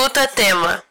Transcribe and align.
Escuta 0.00 0.26
tema. 0.28 0.89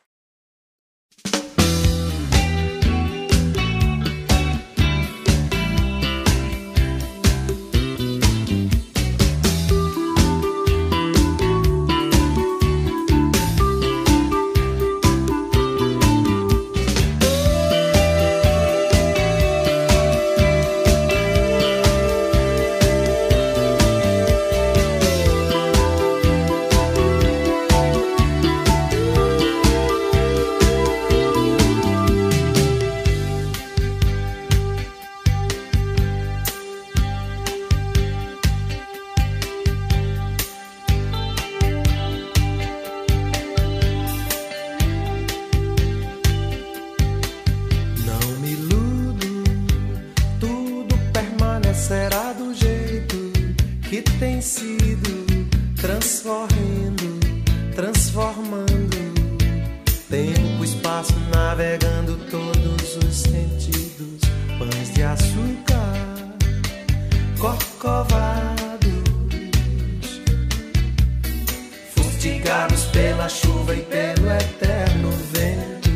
E 73.80 73.82
pelo 73.84 74.30
eterno 74.30 75.10
vento. 75.32 75.90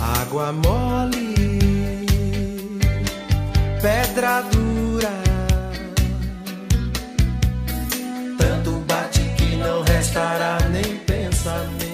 Água 0.00 0.52
mole, 0.52 2.06
pedra 3.82 4.42
dura. 4.42 5.12
Tanto 8.38 8.70
bate 8.86 9.20
que 9.36 9.56
não 9.56 9.82
restará 9.82 10.58
nem 10.70 10.96
pensamento. 10.98 11.92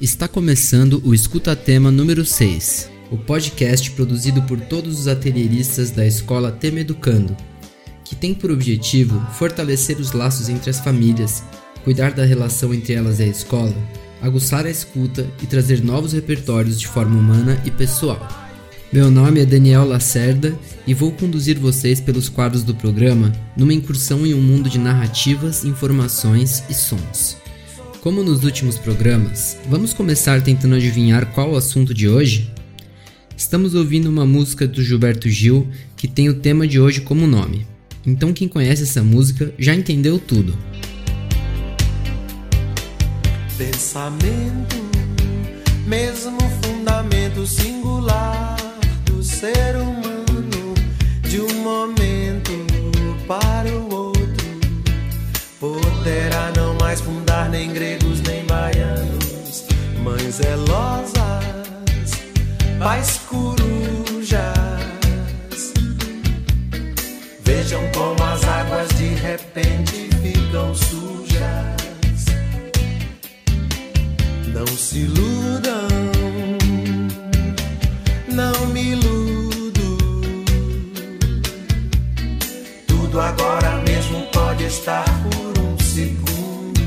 Está 0.00 0.28
começando 0.28 1.02
o 1.04 1.12
Escuta 1.12 1.56
Tema 1.56 1.90
número 1.90 2.24
6, 2.24 2.88
o 3.10 3.18
podcast 3.18 3.90
produzido 3.90 4.42
por 4.42 4.60
todos 4.60 5.00
os 5.00 5.08
atelieristas 5.08 5.90
da 5.90 6.06
escola 6.06 6.52
Tema 6.52 6.80
Educando, 6.80 7.36
tem 8.20 8.34
por 8.34 8.50
objetivo 8.50 9.18
fortalecer 9.32 9.98
os 9.98 10.12
laços 10.12 10.48
entre 10.48 10.68
as 10.68 10.78
famílias, 10.78 11.42
cuidar 11.82 12.12
da 12.12 12.24
relação 12.24 12.74
entre 12.74 12.92
elas 12.92 13.18
e 13.18 13.22
a 13.22 13.26
escola, 13.26 13.74
aguçar 14.20 14.66
a 14.66 14.70
escuta 14.70 15.26
e 15.42 15.46
trazer 15.46 15.82
novos 15.82 16.12
repertórios 16.12 16.78
de 16.78 16.86
forma 16.86 17.18
humana 17.18 17.60
e 17.64 17.70
pessoal. 17.70 18.28
Meu 18.92 19.10
nome 19.10 19.40
é 19.40 19.46
Daniel 19.46 19.86
Lacerda 19.86 20.54
e 20.86 20.92
vou 20.92 21.12
conduzir 21.12 21.58
vocês 21.58 22.00
pelos 22.00 22.28
quadros 22.28 22.62
do 22.62 22.74
programa 22.74 23.32
numa 23.56 23.72
incursão 23.72 24.26
em 24.26 24.34
um 24.34 24.42
mundo 24.42 24.68
de 24.68 24.78
narrativas, 24.78 25.64
informações 25.64 26.62
e 26.68 26.74
sons. 26.74 27.36
Como 28.00 28.22
nos 28.22 28.44
últimos 28.44 28.76
programas, 28.76 29.56
vamos 29.68 29.94
começar 29.94 30.42
tentando 30.42 30.74
adivinhar 30.74 31.26
qual 31.32 31.52
o 31.52 31.56
assunto 31.56 31.94
de 31.94 32.08
hoje? 32.08 32.50
Estamos 33.36 33.74
ouvindo 33.74 34.10
uma 34.10 34.26
música 34.26 34.66
do 34.66 34.82
Gilberto 34.82 35.28
Gil 35.28 35.68
que 35.96 36.08
tem 36.08 36.28
o 36.28 36.34
tema 36.34 36.66
de 36.66 36.80
hoje 36.80 37.00
como 37.00 37.26
nome. 37.26 37.66
Então 38.06 38.32
quem 38.32 38.48
conhece 38.48 38.84
essa 38.84 39.02
música 39.02 39.52
já 39.58 39.74
entendeu 39.74 40.18
tudo. 40.18 40.56
Pensamento, 43.58 44.76
mesmo 45.86 46.38
fundamento 46.62 47.46
singular 47.46 48.56
do 49.04 49.22
ser 49.22 49.76
humano, 49.76 50.74
de 51.28 51.40
um 51.40 51.62
momento 51.62 52.50
para 53.28 53.68
o 53.68 53.94
outro, 53.94 54.46
poderá 55.60 56.50
não 56.56 56.74
mais 56.76 57.02
fundar 57.02 57.50
nem 57.50 57.70
gregos 57.70 58.22
nem 58.22 58.46
baianos, 58.46 59.66
mães 60.02 60.36
zelosas, 60.36 61.12
pais 62.78 63.20
corujas. 63.28 63.69
Vejam 67.62 67.82
como 67.92 68.22
as 68.22 68.42
águas 68.42 68.88
de 68.96 69.08
repente 69.16 70.08
ficam 70.22 70.74
sujas. 70.74 72.24
Não 74.54 74.66
se 74.66 75.00
iludam, 75.00 75.88
não 78.32 78.66
me 78.68 78.92
iludo. 78.92 79.98
Tudo 82.86 83.20
agora 83.20 83.82
mesmo 83.82 84.26
pode 84.32 84.64
estar 84.64 85.04
por 85.24 85.58
um 85.58 85.78
segundo. 85.80 86.80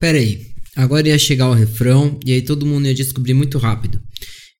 Pera 0.00 0.16
aí, 0.16 0.46
agora 0.74 1.08
ia 1.08 1.18
chegar 1.18 1.50
o 1.50 1.54
refrão 1.54 2.18
e 2.24 2.32
aí 2.32 2.40
todo 2.40 2.64
mundo 2.64 2.86
ia 2.86 2.94
descobrir 2.94 3.34
muito 3.34 3.58
rápido. 3.58 4.00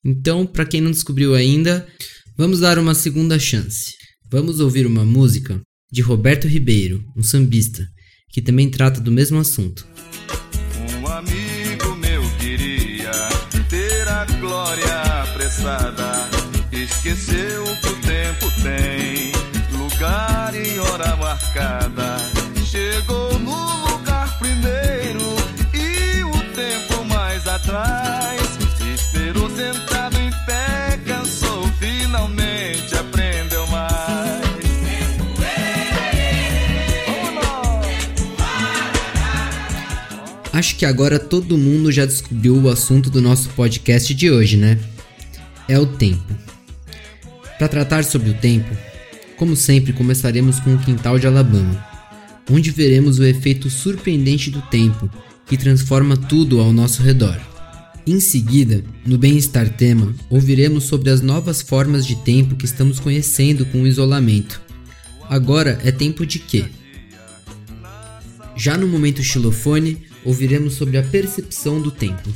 Então, 0.05 0.45
para 0.47 0.67
quem 0.67 0.83
não 0.83 0.91
descobriu 0.91 1.35
ainda, 1.35 1.85
vamos 2.37 2.61
dar 2.61 2.79
uma 2.79 2.95
segunda 2.95 3.39
chance. 3.39 3.95
Vamos 4.31 4.61
ouvir 4.61 4.87
uma 4.87 5.05
música 5.05 5.61
de 5.91 6.03
Roberto 6.03 6.47
Ribeiro, 6.47 7.03
um 7.17 7.23
sambista, 7.23 7.87
que 8.31 8.43
também 8.43 8.69
trata 8.69 9.01
do 9.01 9.11
mesmo 9.11 9.39
assunto. 9.39 9.87
Um 11.01 11.07
amigo 11.09 11.97
meu 11.97 12.23
queria 12.39 13.13
ter 13.71 14.07
a 14.09 14.25
glória 14.39 15.23
apressada. 15.23 16.29
Esqueceu 16.73 17.65
que 17.65 17.89
o 17.89 17.97
tempo 18.03 18.51
tem 18.63 19.33
lugar 19.79 20.55
e 20.55 20.79
hora 20.79 21.17
marcada. 21.17 22.17
Chegou 22.65 23.39
no 23.39 23.89
lugar 23.89 24.39
primeiro 24.39 25.37
e 25.73 26.23
o 26.25 26.55
tempo 26.55 27.05
mais 27.05 27.47
atrás. 27.47 28.06
Finalmente 32.17 32.95
aprendeu 32.95 33.67
mais. 33.67 34.47
Acho 40.53 40.77
que 40.77 40.87
agora 40.87 41.19
todo 41.19 41.59
mundo 41.59 41.93
já 41.93 42.07
descobriu 42.07 42.57
o 42.57 42.71
assunto 42.71 43.11
do 43.11 43.21
nosso 43.21 43.51
podcast 43.51 44.15
de 44.15 44.31
hoje, 44.31 44.57
né? 44.57 44.79
É 45.69 45.79
o 45.79 45.85
tempo. 45.85 46.35
Para 47.59 47.69
tratar 47.69 48.05
sobre 48.05 48.31
o 48.31 48.35
tempo, 48.35 48.75
como 49.37 49.55
sempre, 49.55 49.93
começaremos 49.93 50.59
com 50.61 50.75
o 50.75 50.79
quintal 50.79 51.19
de 51.19 51.27
Alabama, 51.27 51.85
onde 52.51 52.71
veremos 52.71 53.19
o 53.19 53.25
efeito 53.25 53.69
surpreendente 53.69 54.51
do 54.51 54.63
tempo 54.63 55.11
que 55.47 55.59
transforma 55.59 56.17
tudo 56.17 56.59
ao 56.61 56.73
nosso 56.73 57.03
redor. 57.03 57.39
Em 58.09 58.21
seguida, 58.21 58.85
no 59.05 59.19
Bem-Estar 59.19 59.69
Tema, 59.69 60.15
ouviremos 60.31 60.85
sobre 60.85 61.11
as 61.11 61.21
novas 61.21 61.61
formas 61.61 62.07
de 62.07 62.15
tempo 62.15 62.55
que 62.55 62.65
estamos 62.65 63.01
conhecendo 63.01 63.67
com 63.67 63.83
o 63.83 63.87
isolamento. 63.87 64.63
Agora 65.29 65.81
é 65.85 65.91
tempo 65.91 66.25
de 66.25 66.39
quê? 66.39 66.67
Já 68.57 68.79
no 68.79 68.87
momento 68.87 69.25
xilofone, 69.25 70.07
ouviremos 70.25 70.75
sobre 70.75 70.99
a 70.99 71.03
percepção 71.03 71.83
do 71.83 71.91
tempo 71.91 72.33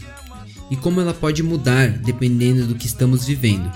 e 0.72 0.76
como 0.76 1.00
ela 1.00 1.14
pode 1.14 1.40
mudar 1.40 1.88
dependendo 1.98 2.66
do 2.66 2.74
que 2.74 2.88
estamos 2.88 3.24
vivendo. 3.24 3.70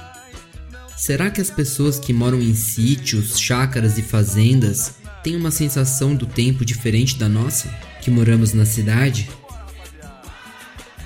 Será 0.97 1.31
que 1.31 1.41
as 1.41 1.51
pessoas 1.51 1.97
que 1.97 2.13
moram 2.13 2.43
em 2.43 2.57
sítios, 2.57 3.39
chácaras 3.39 3.99
e 3.99 4.03
fazendas 4.03 4.95
têm 5.23 5.37
uma 5.37 5.53
sensação 5.53 6.17
do 6.17 6.27
tempo 6.27 6.65
diferente 6.65 7.17
da 7.17 7.29
nossa, 7.29 7.69
que 8.03 8.11
moramos 8.11 8.53
na 8.53 8.67
cidade? 8.67 9.29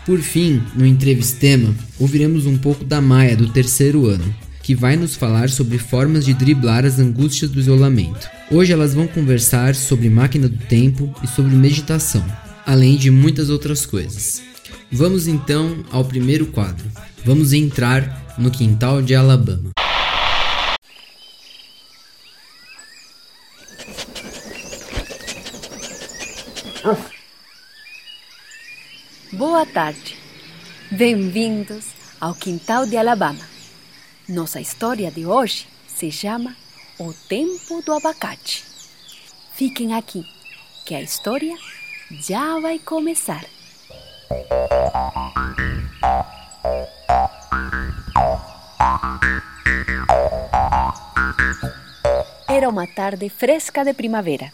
Por 0.08 0.20
fim, 0.20 0.62
no 0.74 0.86
entrevistema, 0.86 1.74
ouviremos 1.98 2.46
um 2.46 2.56
pouco 2.56 2.82
da 2.82 2.98
Maia 2.98 3.36
do 3.36 3.52
terceiro 3.52 4.06
ano, 4.06 4.34
que 4.62 4.74
vai 4.74 4.96
nos 4.96 5.14
falar 5.14 5.50
sobre 5.50 5.76
formas 5.76 6.24
de 6.24 6.32
driblar 6.32 6.86
as 6.86 6.98
angústias 6.98 7.50
do 7.50 7.60
isolamento. 7.60 8.26
Hoje 8.50 8.72
elas 8.72 8.94
vão 8.94 9.06
conversar 9.06 9.74
sobre 9.74 10.08
máquina 10.08 10.48
do 10.48 10.56
tempo 10.56 11.14
e 11.22 11.26
sobre 11.26 11.54
meditação, 11.54 12.24
além 12.64 12.96
de 12.96 13.10
muitas 13.10 13.50
outras 13.50 13.84
coisas. 13.84 14.40
Vamos 14.90 15.28
então 15.28 15.84
ao 15.90 16.02
primeiro 16.02 16.46
quadro. 16.46 16.86
Vamos 17.22 17.52
entrar 17.52 18.34
no 18.38 18.50
quintal 18.50 19.02
de 19.02 19.14
Alabama. 19.14 19.72
Boa 29.32 29.66
tarde. 29.66 30.16
Bem-vindos 30.90 31.92
ao 32.18 32.34
Quintal 32.34 32.86
de 32.86 32.96
Alabama. 32.96 33.46
Nossa 34.26 34.58
história 34.58 35.10
de 35.10 35.26
hoje 35.26 35.68
se 35.86 36.10
chama 36.10 36.56
O 36.98 37.12
Tempo 37.12 37.82
do 37.82 37.92
Abacate. 37.92 38.64
Fiquem 39.52 39.94
aqui, 39.94 40.24
que 40.86 40.94
a 40.94 41.02
história 41.02 41.54
já 42.10 42.58
vai 42.58 42.78
começar. 42.78 43.44
Era 52.48 52.66
uma 52.66 52.86
tarde 52.86 53.28
fresca 53.28 53.84
de 53.84 53.92
primavera. 53.92 54.50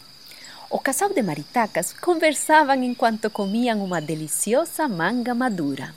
O 0.75 0.81
casal 0.81 1.11
de 1.11 1.23
maritacas 1.23 1.93
conversavam 1.93 2.83
enquanto 2.83 3.31
comiam 3.31 3.85
uma 3.85 4.01
deliciosa 4.01 4.89
manga 4.89 5.33
madura. 5.33 5.95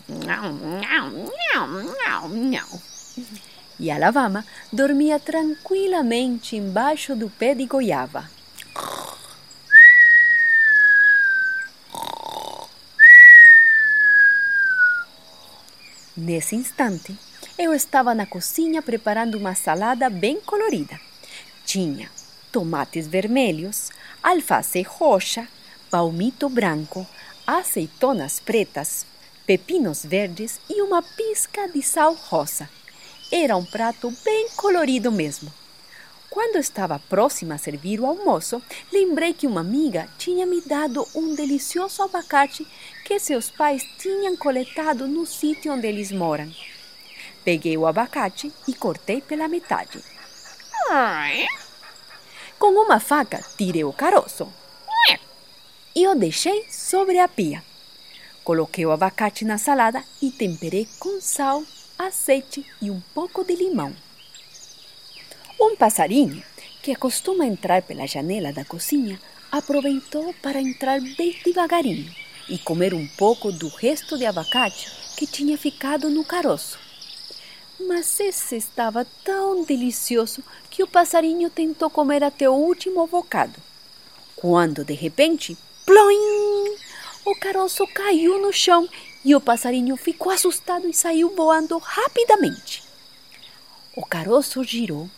E 3.79 3.89
Alabama 3.89 4.45
dormia 4.71 5.19
tranquilamente 5.19 6.55
embaixo 6.55 7.15
do 7.15 7.27
pé 7.27 7.55
de 7.55 7.65
goiaba. 7.65 8.29
Nesse 16.15 16.55
instante, 16.55 17.17
eu 17.57 17.73
estava 17.73 18.13
na 18.13 18.27
cozinha 18.27 18.83
preparando 18.83 19.39
uma 19.39 19.55
salada 19.55 20.07
bem 20.07 20.39
colorida. 20.39 20.99
Tinha 21.65 22.11
tomates 22.51 23.07
vermelhos, 23.07 23.89
alface 24.29 24.81
roxa, 24.81 25.47
palmito 25.89 26.49
branco, 26.49 27.07
azeitonas 27.45 28.41
pretas, 28.41 29.05
pepinos 29.45 30.03
verdes 30.03 30.59
e 30.69 30.81
uma 30.81 31.01
pisca 31.01 31.65
de 31.69 31.81
sal 31.81 32.13
rosa. 32.13 32.69
Era 33.31 33.55
um 33.55 33.63
prato 33.63 34.13
bem 34.25 34.49
colorido 34.57 35.13
mesmo. 35.13 35.49
Quando 36.29 36.57
estava 36.57 36.99
próxima 36.99 37.55
a 37.55 37.57
servir 37.57 38.01
o 38.01 38.05
almoço, 38.05 38.61
lembrei 38.91 39.33
que 39.33 39.47
uma 39.47 39.61
amiga 39.61 40.09
tinha 40.17 40.45
me 40.45 40.59
dado 40.59 41.07
um 41.15 41.33
delicioso 41.33 42.03
abacate 42.03 42.67
que 43.05 43.17
seus 43.19 43.49
pais 43.49 43.81
tinham 43.97 44.35
coletado 44.35 45.07
no 45.07 45.25
sítio 45.25 45.71
onde 45.71 45.87
eles 45.87 46.11
moram. 46.11 46.53
Peguei 47.45 47.77
o 47.77 47.87
abacate 47.87 48.51
e 48.67 48.73
cortei 48.73 49.21
pela 49.21 49.47
metade. 49.47 50.03
Com 52.59 52.71
uma 52.71 52.99
faca, 52.99 53.43
tirei 53.57 53.83
o 53.83 53.93
caroço 53.93 54.51
e 55.95 56.07
o 56.07 56.13
deixei 56.13 56.65
sobre 56.69 57.17
a 57.17 57.27
pia. 57.27 57.63
Coloquei 58.43 58.85
o 58.85 58.91
abacate 58.91 59.43
na 59.43 59.57
salada 59.57 60.03
e 60.21 60.31
temperei 60.31 60.87
com 60.99 61.19
sal, 61.19 61.63
azeite 61.97 62.65
e 62.81 62.91
um 62.91 63.01
pouco 63.13 63.43
de 63.43 63.55
limão. 63.55 63.95
Um 65.59 65.75
passarinho, 65.75 66.43
que 66.81 66.95
costuma 66.95 67.45
entrar 67.45 67.81
pela 67.81 68.07
janela 68.07 68.53
da 68.53 68.63
cozinha, 68.63 69.19
aproveitou 69.51 70.33
para 70.35 70.61
entrar 70.61 70.99
bem 71.01 71.35
devagarinho 71.43 72.13
e 72.47 72.57
comer 72.57 72.93
um 72.93 73.07
pouco 73.17 73.51
do 73.51 73.67
resto 73.67 74.17
de 74.17 74.25
abacate 74.25 74.89
que 75.17 75.25
tinha 75.25 75.57
ficado 75.57 76.09
no 76.09 76.23
caroço. 76.23 76.86
Mas 77.79 78.19
esse 78.19 78.55
estava 78.55 79.05
tão 79.23 79.63
delicioso 79.63 80.43
que 80.69 80.81
o 80.81 80.87
passarinho 80.87 81.49
tentou 81.49 81.89
comer 81.89 82.23
até 82.23 82.49
o 82.49 82.53
último 82.53 83.05
bocado. 83.07 83.59
Quando, 84.35 84.83
de 84.83 84.93
repente, 84.93 85.57
ploim! 85.85 86.75
O 87.25 87.35
caroço 87.35 87.85
caiu 87.87 88.41
no 88.41 88.51
chão 88.51 88.87
e 89.23 89.35
o 89.35 89.41
passarinho 89.41 89.95
ficou 89.97 90.31
assustado 90.31 90.87
e 90.87 90.93
saiu 90.93 91.35
voando 91.35 91.77
rapidamente. 91.77 92.83
O 93.95 94.05
caroço 94.05 94.63
girou 94.63 95.09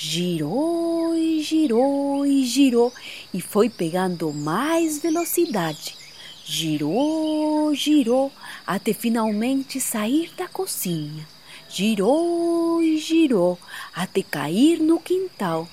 girou 0.00 1.16
e 1.16 1.42
girou 1.42 2.24
e 2.24 2.44
girou 2.44 2.92
e 3.34 3.40
foi 3.40 3.68
pegando 3.68 4.32
mais 4.32 4.98
velocidade. 4.98 5.96
Girou, 6.44 7.74
girou 7.74 8.30
até 8.64 8.92
finalmente 8.92 9.80
sair 9.80 10.30
da 10.36 10.46
cozinha. 10.46 11.26
Girou 11.68 12.82
e 12.82 12.98
girou 12.98 13.58
até 13.94 14.22
cair 14.22 14.80
no 14.80 14.98
quintal. 14.98 15.68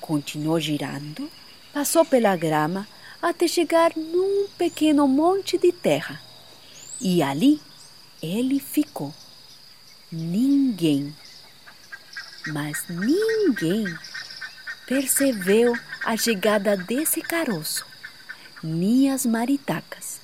Continuou 0.00 0.60
girando, 0.60 1.30
passou 1.72 2.04
pela 2.04 2.36
grama 2.36 2.86
até 3.20 3.46
chegar 3.46 3.92
num 3.96 4.48
pequeno 4.56 5.06
monte 5.06 5.58
de 5.58 5.72
terra. 5.72 6.20
E 7.00 7.22
ali 7.22 7.60
ele 8.22 8.58
ficou. 8.60 9.14
Ninguém 10.10 11.14
mas 12.46 12.84
ninguém 12.88 13.84
percebeu 14.86 15.76
a 16.04 16.16
chegada 16.16 16.76
desse 16.76 17.20
caroço, 17.20 17.86
nem 18.62 19.10
as 19.10 19.26
maritacas. 19.26 20.20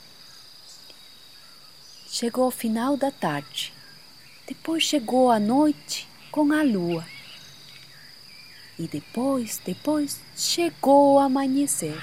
Chegou 2.08 2.48
o 2.48 2.50
final 2.50 2.96
da 2.96 3.10
tarde, 3.10 3.72
depois 4.46 4.82
chegou 4.82 5.30
a 5.30 5.40
noite 5.40 6.08
com 6.30 6.52
a 6.52 6.62
lua. 6.62 7.04
E 8.78 8.86
depois, 8.86 9.60
depois 9.64 10.20
chegou 10.36 11.14
o 11.14 11.18
amanhecer. 11.18 11.96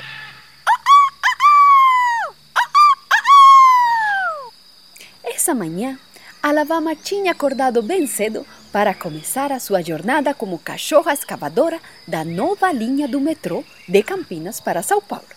Essa 5.23 5.53
manhã, 5.55 5.97
Alabama 6.41 6.95
tinha 6.95 7.31
acordado 7.31 7.81
bem 7.81 8.07
cedo 8.07 8.45
para 8.71 8.93
começar 8.93 9.51
a 9.51 9.59
sua 9.59 9.81
jornada 9.81 10.33
como 10.33 10.59
cachorra 10.59 11.13
escavadora 11.13 11.79
da 12.07 12.25
nova 12.25 12.71
linha 12.71 13.07
do 13.07 13.21
metrô 13.21 13.63
de 13.87 14.03
Campinas 14.03 14.59
para 14.59 14.81
São 14.81 15.01
Paulo. 15.01 15.27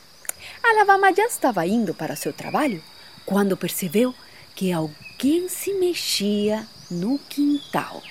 Alabama 0.63 1.13
já 1.15 1.27
estava 1.27 1.67
indo 1.67 1.95
para 1.95 2.17
seu 2.17 2.33
trabalho 2.33 2.83
quando 3.25 3.57
percebeu 3.57 4.15
que 4.55 4.73
alguém 4.73 5.49
se 5.49 5.75
mexia 5.75 6.67
no 6.91 7.19
quintal. 7.29 8.03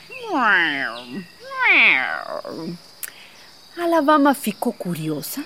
Alabama 3.77 4.33
ficou 4.33 4.73
curiosa 4.73 5.45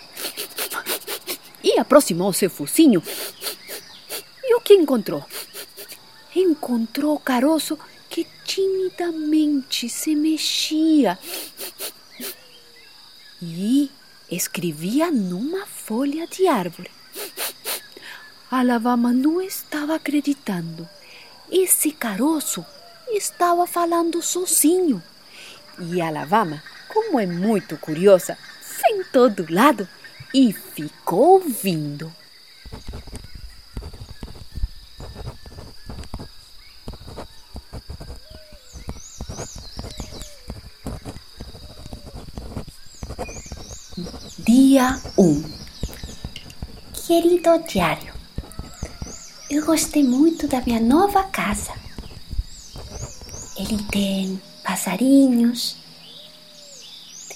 e 1.63 1.79
aproximou 1.79 2.31
seu 2.33 2.49
focinho. 2.49 3.01
E 4.43 4.55
o 4.55 4.61
que 4.61 4.73
encontrou? 4.73 5.25
Encontrou 6.35 7.15
o 7.15 7.19
caroço 7.19 7.77
que 8.09 8.25
timidamente 8.45 9.89
se 9.89 10.15
mexia 10.15 11.17
e 13.41 13.91
escrevia 14.29 15.11
numa 15.11 15.65
folha 15.65 16.27
de 16.27 16.47
árvore. 16.47 16.91
Alabama 18.51 19.13
não 19.13 19.41
estava 19.41 19.95
acreditando. 19.95 20.87
Esse 21.51 21.91
caroço 21.91 22.65
estava 23.17 23.65
falando 23.65 24.21
sozinho. 24.21 25.01
E 25.79 26.01
Alabama, 26.01 26.61
como 26.87 27.19
é 27.19 27.25
muito 27.25 27.77
curiosa, 27.77 28.37
sentou 28.61 29.29
do 29.29 29.51
lado 29.51 29.87
e 30.33 30.51
ficou 30.51 31.41
ouvindo. 31.41 32.11
Dia 44.39 44.99
1 45.17 45.59
Querido 47.05 47.57
diário, 47.67 48.13
eu 49.49 49.65
gostei 49.65 50.03
muito 50.03 50.47
da 50.47 50.61
minha 50.61 50.79
nova 50.79 51.23
casa. 51.23 51.78
Ele 53.59 53.77
tem 53.91 54.41
passarinhos, 54.63 55.75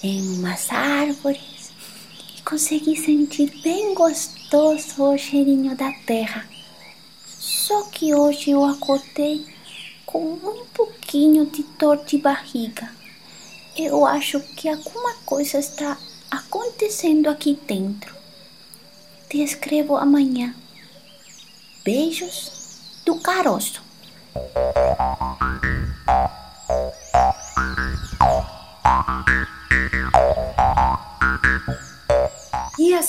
tem 0.00 0.22
umas 0.38 0.72
árvores 0.72 1.70
e 2.38 2.40
consegui 2.40 2.96
sentir 2.96 3.50
bem 3.62 3.94
gostoso 3.94 5.02
o 5.02 5.18
cheirinho 5.18 5.76
da 5.76 5.92
terra. 6.06 6.48
Só 7.26 7.82
que 7.90 8.14
hoje 8.14 8.52
eu 8.52 8.64
acordei 8.64 9.46
com 10.06 10.32
um 10.32 10.64
pouquinho 10.72 11.44
de 11.44 11.62
dor 11.78 12.02
de 12.06 12.16
barriga. 12.16 12.90
Eu 13.76 14.06
acho 14.06 14.40
que 14.40 14.66
alguma 14.66 15.12
coisa 15.26 15.58
está 15.58 15.98
acontecendo 16.30 17.28
aqui 17.28 17.60
dentro. 17.66 18.14
Te 19.28 19.42
escrevo 19.42 19.94
amanhã. 19.94 20.54
Beijos 21.84 22.80
do 23.04 23.16
caroço. 23.16 23.82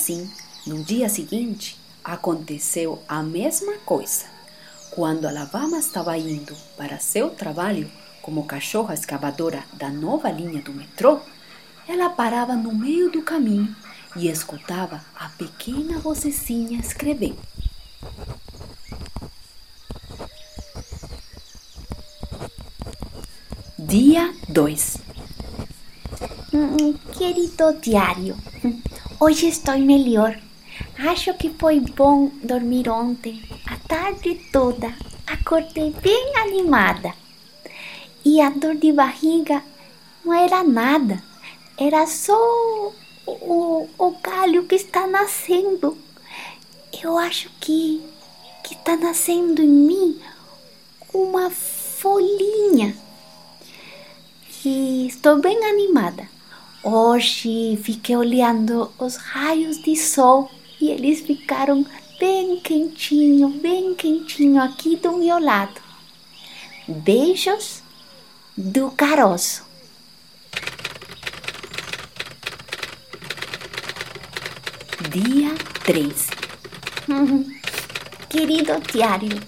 Assim, 0.06 0.30
no 0.64 0.84
dia 0.84 1.08
seguinte, 1.08 1.76
Aconteceu 2.04 3.02
a 3.08 3.20
mesma 3.20 3.78
coisa. 3.78 4.26
Quando 4.92 5.26
Alabama 5.26 5.76
estava 5.76 6.16
indo 6.16 6.54
para 6.76 7.00
seu 7.00 7.30
trabalho 7.30 7.90
como 8.22 8.46
cachorra 8.46 8.94
escavadora 8.94 9.64
da 9.72 9.88
nova 9.88 10.30
linha 10.30 10.62
do 10.62 10.72
metrô, 10.72 11.18
ela 11.88 12.08
parava 12.08 12.54
no 12.54 12.72
meio 12.72 13.10
do 13.10 13.22
caminho 13.22 13.74
e 14.14 14.28
escutava 14.28 15.04
a 15.16 15.28
pequena 15.30 15.98
vocecinha 15.98 16.78
escrevendo. 16.78 17.38
Dia 23.76 24.32
2 24.48 24.98
Hum, 26.54 26.92
Querido 27.12 27.72
diário, 27.80 28.36
hoje 29.20 29.48
estou 29.48 29.78
melhor. 29.78 30.38
Acho 30.98 31.32
que 31.34 31.50
foi 31.50 31.80
bom 31.80 32.30
dormir 32.42 32.88
ontem, 32.88 33.42
a 33.66 33.76
tarde 33.88 34.34
toda. 34.52 34.92
Acordei 35.26 35.90
bem 36.02 36.36
animada. 36.36 37.14
E 38.24 38.40
a 38.40 38.50
dor 38.50 38.74
de 38.76 38.92
barriga 38.92 39.62
não 40.24 40.34
era 40.34 40.62
nada, 40.62 41.22
era 41.78 42.06
só 42.06 42.36
o, 43.26 43.30
o, 43.30 43.88
o 43.98 44.10
galho 44.22 44.66
que 44.66 44.74
está 44.74 45.06
nascendo. 45.06 45.96
Eu 47.02 47.16
acho 47.18 47.50
que, 47.60 48.02
que 48.64 48.74
está 48.74 48.96
nascendo 48.96 49.62
em 49.62 49.68
mim 49.68 50.20
uma 51.12 51.50
folhinha. 51.50 52.96
E 54.64 55.06
estou 55.06 55.38
bem 55.38 55.64
animada. 55.64 56.28
Hoje 56.88 57.76
fiquei 57.82 58.16
olhando 58.16 58.92
os 58.96 59.16
raios 59.16 59.82
de 59.82 59.96
sol 59.96 60.48
e 60.80 60.88
eles 60.88 61.20
ficaram 61.20 61.84
bem 62.16 62.60
quentinho, 62.60 63.48
bem 63.48 63.92
quentinho 63.92 64.62
aqui 64.62 64.94
do 64.94 65.16
meu 65.16 65.40
lado. 65.40 65.80
Beijos 66.86 67.82
do 68.56 68.88
caroço. 68.92 69.66
Dia 75.10 75.56
3 75.82 76.28
Querido 78.30 78.80
diário, 78.92 79.40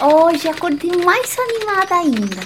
hoje 0.00 0.48
acordei 0.48 0.92
mais 1.04 1.36
animada 1.38 1.94
ainda, 1.94 2.40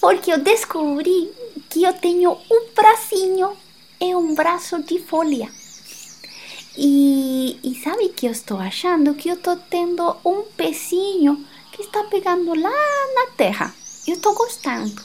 porque 0.00 0.32
eu 0.32 0.38
descobri 0.38 1.41
que 1.72 1.84
eu 1.84 1.94
tenho 1.94 2.36
um 2.50 2.66
bracinho, 2.74 3.56
é 3.98 4.14
um 4.14 4.34
braço 4.34 4.82
de 4.82 4.98
folha. 4.98 5.50
E, 6.76 7.58
e 7.64 7.74
sabe 7.82 8.10
que 8.10 8.26
eu 8.26 8.32
estou 8.32 8.58
achando 8.58 9.14
que 9.14 9.30
eu 9.30 9.36
estou 9.36 9.56
tendo 9.56 10.14
um 10.22 10.42
pezinho 10.54 11.42
que 11.72 11.80
está 11.80 12.04
pegando 12.04 12.54
lá 12.54 12.70
na 13.14 13.26
terra. 13.38 13.74
Eu 14.06 14.16
estou 14.16 14.34
gostando. 14.34 15.02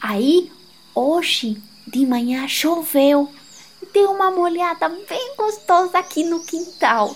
Aí, 0.00 0.50
hoje 0.94 1.62
de 1.86 2.06
manhã 2.06 2.48
choveu. 2.48 3.30
Deu 3.92 4.12
uma 4.12 4.30
molhada 4.30 4.88
bem 4.88 5.34
gostosa 5.36 5.98
aqui 5.98 6.24
no 6.24 6.40
quintal. 6.40 7.14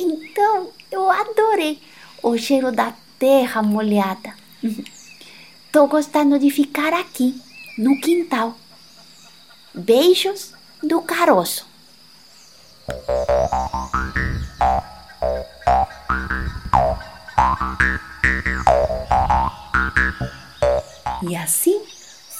Então, 0.00 0.70
eu 0.90 1.08
adorei 1.08 1.80
o 2.20 2.36
cheiro 2.36 2.72
da 2.72 2.92
terra 3.20 3.62
molhada. 3.62 4.34
Estou 5.66 5.86
gostando 5.86 6.38
de 6.38 6.50
ficar 6.50 6.94
aqui, 6.94 7.38
no 7.76 8.00
quintal. 8.00 8.56
Beijos 9.74 10.52
do 10.82 11.02
caroço. 11.02 11.66
E 21.28 21.36
assim 21.36 21.82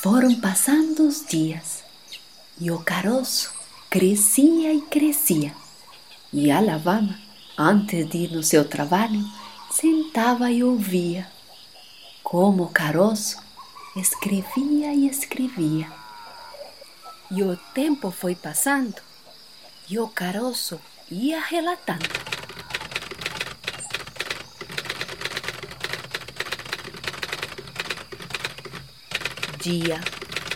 foram 0.02 0.40
passando 0.40 1.07
os 1.07 1.25
dias. 1.26 1.85
E 2.59 2.71
o 2.71 2.78
caroço 2.78 3.52
crescia 3.90 4.73
e 4.73 4.81
crescia. 4.81 5.52
E 6.33 6.50
Alabama, 6.50 7.19
antes 7.59 8.09
de 8.09 8.19
ir 8.19 8.33
no 8.33 8.43
seu 8.43 8.64
trabalho, 8.66 9.23
sentava 9.71 10.50
e 10.50 10.64
ouvia 10.64 11.26
como 12.23 12.64
o 12.64 12.69
caroço 12.69 13.46
escrevia 13.97 14.93
e 14.93 15.09
escrevia. 15.09 15.91
E 17.31 17.43
o 17.43 17.57
tempo 17.75 18.11
foi 18.11 18.35
passando 18.35 19.00
e 19.88 19.99
o 19.99 20.07
caroço 20.07 20.79
ia 21.11 21.41
relatando. 21.41 22.05
Dia 29.59 29.99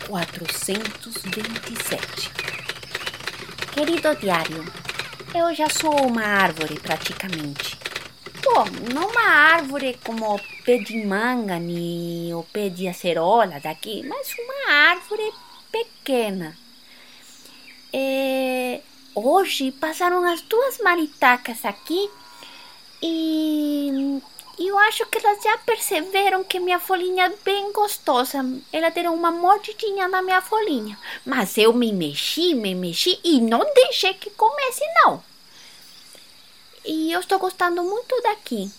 427 0.06 2.30
Querido 3.72 4.14
diário, 4.16 4.70
eu 5.34 5.54
já 5.54 5.70
sou 5.70 6.06
uma 6.06 6.22
árvore 6.22 6.78
praticamente. 6.78 7.78
Bom, 8.44 8.66
não 8.92 9.08
uma 9.08 9.28
árvore 9.28 9.98
como 10.04 10.38
pé 10.70 10.78
de 10.78 11.04
manga 11.04 11.58
nem 11.58 12.32
o 12.32 12.44
pé 12.44 12.68
de 12.68 12.86
acerola 12.86 13.58
daqui, 13.60 14.04
mas 14.04 14.32
uma 14.38 14.72
árvore 14.72 15.32
pequena. 15.72 16.56
É, 17.92 18.80
hoje 19.12 19.72
passaram 19.72 20.24
as 20.24 20.40
duas 20.42 20.78
maritacas 20.78 21.64
aqui 21.64 22.08
e 23.02 24.22
eu 24.60 24.78
acho 24.78 25.04
que 25.06 25.18
elas 25.18 25.42
já 25.42 25.58
perceberam 25.58 26.44
que 26.44 26.60
minha 26.60 26.78
folhinha 26.78 27.24
é 27.24 27.36
bem 27.44 27.72
gostosa. 27.72 28.38
Elas 28.72 28.94
deram 28.94 29.12
uma 29.12 29.32
mordidinha 29.32 30.06
na 30.06 30.22
minha 30.22 30.40
folhinha. 30.40 30.96
Mas 31.26 31.58
eu 31.58 31.72
me 31.72 31.92
mexi, 31.92 32.54
me 32.54 32.76
mexi 32.76 33.18
e 33.24 33.40
não 33.40 33.64
deixei 33.74 34.14
que 34.14 34.30
comesse, 34.30 34.84
não. 35.02 35.20
E 36.84 37.10
eu 37.10 37.18
estou 37.18 37.40
gostando 37.40 37.82
muito 37.82 38.22
daqui. 38.22 38.70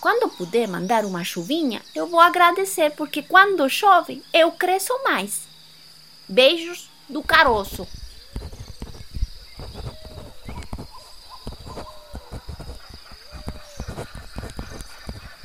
Quando 0.00 0.28
puder 0.28 0.68
mandar 0.68 1.04
uma 1.04 1.24
chuvinha, 1.24 1.82
eu 1.94 2.06
vou 2.06 2.20
agradecer, 2.20 2.90
porque 2.92 3.22
quando 3.22 3.68
chove, 3.68 4.22
eu 4.32 4.52
cresço 4.52 4.92
mais. 5.02 5.42
Beijos 6.28 6.88
do 7.08 7.20
caroço. 7.22 7.86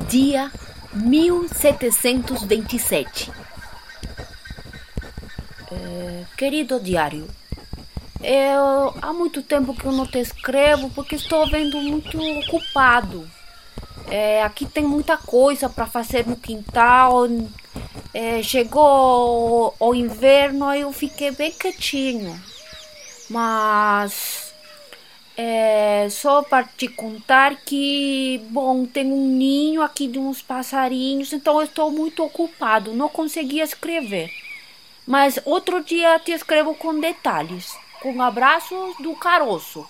Dia 0.08 0.52
1727 0.94 3.32
É, 5.72 6.26
Querido 6.38 6.80
diário, 6.80 7.28
eu, 8.22 8.94
há 9.02 9.12
muito 9.12 9.42
tempo 9.42 9.74
que 9.74 9.86
eu 9.86 9.92
não 9.92 10.06
te 10.06 10.20
escrevo 10.20 10.92
porque 10.92 11.16
estou 11.16 11.50
vendo 11.50 11.78
muito 11.78 12.22
ocupado. 12.40 13.28
É, 14.16 14.44
aqui 14.44 14.68
tem 14.68 14.84
muita 14.84 15.18
coisa 15.18 15.68
para 15.68 15.88
fazer 15.88 16.28
no 16.28 16.36
quintal. 16.36 17.28
É, 18.14 18.44
chegou 18.44 19.74
o 19.80 19.96
inverno 19.96 20.72
e 20.72 20.82
eu 20.82 20.94
fiquei 20.94 21.32
bem 21.32 21.52
quietinho. 21.52 22.40
Mas 23.28 24.54
é 25.36 26.08
só 26.12 26.44
para 26.44 26.64
te 26.64 26.88
contar 26.88 27.56
que, 27.66 28.40
bom, 28.52 28.86
tem 28.86 29.12
um 29.12 29.30
ninho 29.30 29.82
aqui 29.82 30.08
de 30.08 30.20
uns 30.20 30.44
passarinhos, 30.44 31.34
então 31.34 31.56
eu 31.58 31.64
estou 31.64 31.90
muito 31.90 32.24
ocupado, 32.24 32.94
não 32.94 33.10
consegui 33.10 33.62
escrever. 33.62 34.30
Mas 35.08 35.40
outro 35.44 35.84
dia 35.84 36.20
te 36.20 36.32
escrevo 36.34 36.76
com 36.76 37.00
detalhes. 37.00 37.76
Com 38.00 38.22
abraços 38.22 38.96
do 39.00 39.16
caroço. 39.16 39.88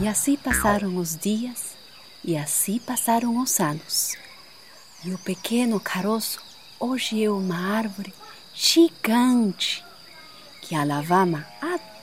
E 0.00 0.08
assim 0.08 0.36
passaram 0.36 0.96
os 0.96 1.16
dias, 1.16 1.76
e 2.24 2.36
assim 2.36 2.78
passaram 2.78 3.38
os 3.40 3.60
anos. 3.60 4.16
E 5.04 5.10
o 5.12 5.18
pequeno 5.18 5.78
caroço 5.78 6.40
hoje 6.80 7.22
é 7.22 7.30
uma 7.30 7.76
árvore 7.76 8.12
gigante 8.52 9.84
que 10.60 10.74
a 10.74 10.80
Alabama 10.80 11.46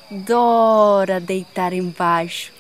adora 0.10 1.20
deitar 1.20 1.74
embaixo. 1.74 2.54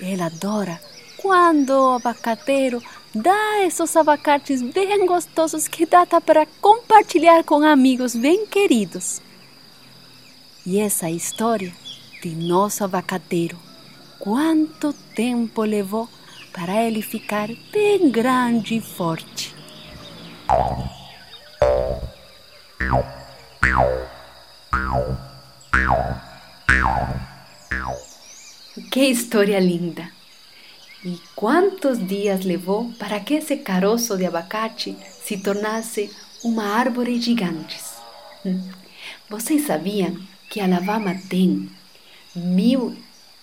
Ela 0.00 0.26
adora 0.26 0.80
quando 1.18 1.70
o 1.70 1.94
abacateiro 1.94 2.82
dá 3.14 3.62
esses 3.62 3.96
abacates 3.96 4.60
bem 4.60 5.06
gostosos 5.06 5.68
que 5.68 5.86
dá 5.86 6.04
para 6.06 6.46
compartilhar 6.60 7.44
com 7.44 7.62
amigos 7.62 8.16
bem 8.16 8.46
queridos. 8.46 9.22
E 10.66 10.80
essa 10.80 11.06
é 11.06 11.08
a 11.08 11.12
história 11.12 11.72
de 12.22 12.30
nosso 12.30 12.82
abacateiro. 12.82 13.63
Quanto 14.24 14.94
tempo 15.14 15.64
levou 15.64 16.08
para 16.50 16.82
ele 16.82 17.02
ficar 17.02 17.50
bem 17.70 18.10
grande 18.10 18.76
e 18.76 18.80
forte. 18.80 19.54
Que 28.90 29.00
história 29.10 29.60
linda! 29.60 30.08
E 31.04 31.20
quantos 31.36 31.98
dias 31.98 32.46
levou 32.46 32.90
para 32.98 33.20
que 33.20 33.34
esse 33.34 33.58
caroço 33.58 34.16
de 34.16 34.24
abacate 34.24 34.96
se 35.22 35.36
tornasse 35.36 36.10
uma 36.42 36.64
árvore 36.64 37.20
gigante? 37.20 37.78
Hum. 38.46 38.70
Vocês 39.28 39.66
sabiam 39.66 40.18
que 40.48 40.60
Alabama 40.60 41.14
tem 41.28 41.68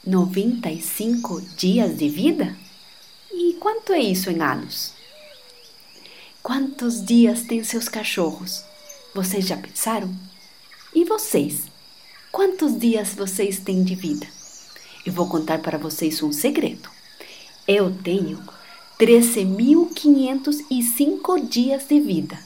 1095 0.05 1.41
dias 1.55 1.97
de 1.97 2.09
vida? 2.09 2.55
E 3.31 3.53
quanto 3.59 3.93
é 3.93 3.99
isso 3.99 4.31
em 4.31 4.41
anos? 4.41 4.93
Quantos 6.41 7.05
dias 7.05 7.43
têm 7.43 7.63
seus 7.63 7.87
cachorros? 7.87 8.65
Vocês 9.13 9.45
já 9.45 9.55
pensaram? 9.55 10.11
E 10.93 11.05
vocês? 11.05 11.65
Quantos 12.31 12.77
dias 12.79 13.13
vocês 13.13 13.59
têm 13.59 13.83
de 13.83 13.93
vida? 13.93 14.25
Eu 15.05 15.13
vou 15.13 15.27
contar 15.27 15.59
para 15.59 15.77
vocês 15.77 16.23
um 16.23 16.31
segredo. 16.31 16.89
Eu 17.67 17.95
tenho 18.03 18.41
13.505 18.99 21.47
dias 21.47 21.85
de 21.87 21.99
vida. 21.99 22.39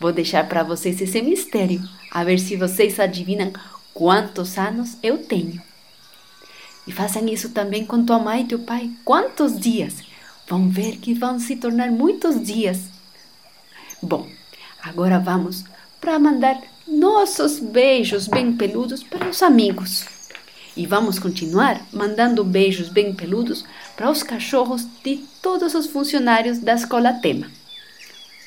Vou 0.00 0.10
deixar 0.12 0.48
para 0.48 0.62
vocês 0.62 0.98
esse 1.00 1.20
mistério, 1.20 1.82
a 2.10 2.24
ver 2.24 2.38
se 2.38 2.56
vocês 2.56 2.98
adivinham 2.98 3.52
quantos 3.92 4.56
anos 4.56 4.96
eu 5.02 5.18
tenho. 5.18 5.62
E 6.86 6.92
façam 6.92 7.26
isso 7.28 7.50
também 7.50 7.84
com 7.84 8.04
tua 8.04 8.18
mãe 8.18 8.42
e 8.42 8.46
teu 8.46 8.58
pai. 8.58 8.90
Quantos 9.04 9.58
dias? 9.58 9.96
Vão 10.48 10.68
ver 10.68 10.96
que 10.96 11.14
vão 11.14 11.38
se 11.38 11.56
tornar 11.56 11.90
muitos 11.90 12.42
dias. 12.42 12.80
Bom, 14.02 14.28
agora 14.82 15.18
vamos 15.18 15.64
para 16.00 16.18
mandar 16.18 16.60
nossos 16.86 17.60
beijos 17.60 18.26
bem 18.26 18.52
peludos 18.52 19.02
para 19.02 19.28
os 19.28 19.42
amigos. 19.42 20.04
E 20.76 20.86
vamos 20.86 21.18
continuar 21.18 21.80
mandando 21.92 22.42
beijos 22.42 22.88
bem 22.88 23.14
peludos 23.14 23.64
para 23.96 24.10
os 24.10 24.22
cachorros 24.22 24.86
de 25.04 25.18
todos 25.40 25.74
os 25.74 25.86
funcionários 25.86 26.58
da 26.58 26.74
escola 26.74 27.12
Tema. 27.12 27.46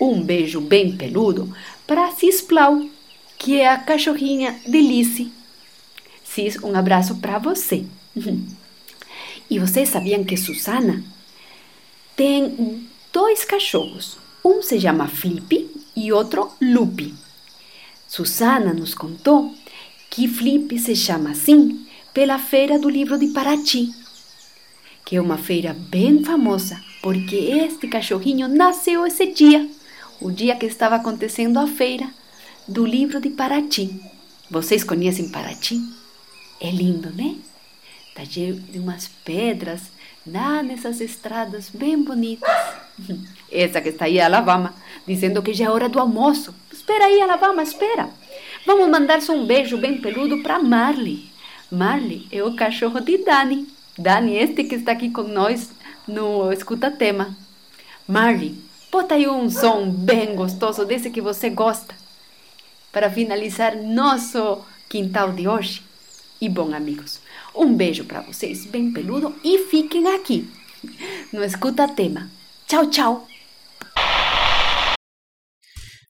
Um 0.01 0.21
beijo 0.21 0.59
bem 0.59 0.97
peludo 0.97 1.55
para 1.87 2.11
Cisplau, 2.11 2.81
que 3.37 3.61
é 3.61 3.69
a 3.69 3.77
cachorrinha 3.77 4.59
de 4.67 4.81
Lice. 4.81 5.31
Cis, 6.23 6.57
um 6.61 6.75
abraço 6.75 7.15
para 7.15 7.39
você. 7.39 7.85
E 9.49 9.59
vocês 9.59 9.89
sabiam 9.89 10.23
que 10.23 10.37
Susana 10.37 11.03
tem 12.15 12.87
dois 13.11 13.43
cachorros? 13.43 14.17
Um 14.43 14.61
se 14.61 14.79
chama 14.79 15.07
Flip 15.07 15.69
e 15.95 16.11
outro 16.11 16.51
Lupe. 16.61 17.13
Susana 18.07 18.73
nos 18.73 18.93
contou 18.93 19.53
que 20.09 20.27
Flip 20.27 20.77
se 20.79 20.95
chama 20.95 21.31
assim 21.31 21.85
pela 22.13 22.39
Feira 22.39 22.79
do 22.79 22.89
Livro 22.89 23.17
de 23.17 23.27
Paraty, 23.27 23.93
que 25.03 25.17
é 25.17 25.21
uma 25.21 25.37
feira 25.37 25.73
bem 25.73 26.23
famosa, 26.23 26.81
porque 27.01 27.35
este 27.35 27.87
cachorrinho 27.87 28.47
nasceu 28.47 29.05
esse 29.05 29.27
dia, 29.27 29.69
o 30.21 30.31
dia 30.31 30.55
que 30.55 30.65
estava 30.65 30.95
acontecendo 30.95 31.59
a 31.59 31.67
feira 31.67 32.09
do 32.67 32.85
livro 32.85 33.19
de 33.19 33.29
Paraty. 33.29 34.01
Vocês 34.49 34.83
conhecem 34.83 35.29
Paraty? 35.29 35.81
É 36.59 36.71
lindo, 36.71 37.09
né? 37.11 37.35
Está 38.15 38.23
cheio 38.23 38.55
de 38.55 38.79
umas 38.79 39.09
pedras, 39.25 39.91
lá 40.25 40.63
nessas 40.63 41.01
estradas 41.01 41.69
bem 41.69 42.01
bonitas. 42.01 42.49
Essa 43.51 43.81
que 43.81 43.89
está 43.89 44.05
aí, 44.05 44.21
Alabama, 44.21 44.73
dizendo 45.05 45.43
que 45.43 45.53
já 45.53 45.65
é 45.65 45.69
hora 45.69 45.89
do 45.89 45.99
almoço. 45.99 46.55
Espera 46.71 47.07
aí, 47.07 47.19
Alabama, 47.19 47.61
espera. 47.61 48.09
Vamos 48.65 48.87
mandar 48.87 49.21
só 49.21 49.33
um 49.33 49.45
beijo 49.45 49.77
bem 49.77 49.99
peludo 49.99 50.41
para 50.41 50.59
Marley. 50.59 51.29
Marley 51.69 52.25
é 52.31 52.41
o 52.41 52.55
cachorro 52.55 53.01
de 53.01 53.17
Dani. 53.17 53.67
Dani, 53.97 54.37
este 54.37 54.63
que 54.63 54.75
está 54.75 54.93
aqui 54.93 55.09
com 55.09 55.23
nós 55.23 55.71
no 56.07 56.53
Escuta 56.53 56.89
Tema. 56.89 57.35
Marley, 58.07 58.55
bota 58.89 59.15
aí 59.15 59.27
um 59.27 59.49
som 59.49 59.89
bem 59.89 60.37
gostoso 60.37 60.85
desse 60.85 61.09
que 61.09 61.19
você 61.19 61.49
gosta. 61.49 61.93
Para 62.93 63.11
finalizar 63.11 63.75
nosso 63.75 64.63
quintal 64.87 65.33
de 65.33 65.49
hoje. 65.49 65.83
E 66.39 66.47
bom, 66.47 66.73
amigos, 66.73 67.19
um 67.57 67.75
beijo 67.75 68.03
para 68.05 68.21
vocês 68.21 68.65
bem 68.65 68.91
peludo 68.91 69.33
e 69.43 69.67
fiquem 69.69 70.07
aqui 70.07 70.47
no 71.31 71.43
Escuta 71.43 71.87
Tema. 71.87 72.31
Tchau, 72.67 72.89
tchau. 72.89 73.27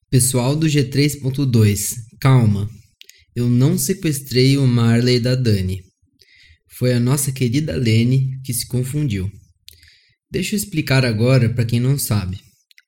Pessoal 0.09 0.55
do 0.55 0.67
G3.2, 0.67 1.95
calma. 2.19 2.69
Eu 3.35 3.49
não 3.49 3.77
sequestrei 3.77 4.57
o 4.57 4.65
Marley 4.65 5.19
da 5.19 5.35
Dani. 5.35 5.83
Foi 6.69 6.93
a 6.93 6.99
nossa 6.99 7.31
querida 7.31 7.75
Lene 7.75 8.39
que 8.43 8.53
se 8.53 8.67
confundiu. 8.67 9.29
Deixa 10.31 10.55
eu 10.55 10.57
explicar 10.57 11.05
agora 11.05 11.49
para 11.49 11.65
quem 11.65 11.79
não 11.79 11.97
sabe. 11.97 12.39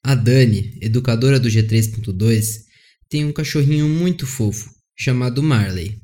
A 0.03 0.15
Dani, 0.15 0.77
educadora 0.81 1.39
do 1.39 1.49
G3.2, 1.49 2.63
tem 3.09 3.25
um 3.25 3.33
cachorrinho 3.33 3.87
muito 3.87 4.25
fofo 4.25 4.69
chamado 4.97 5.43
Marley. 5.43 5.97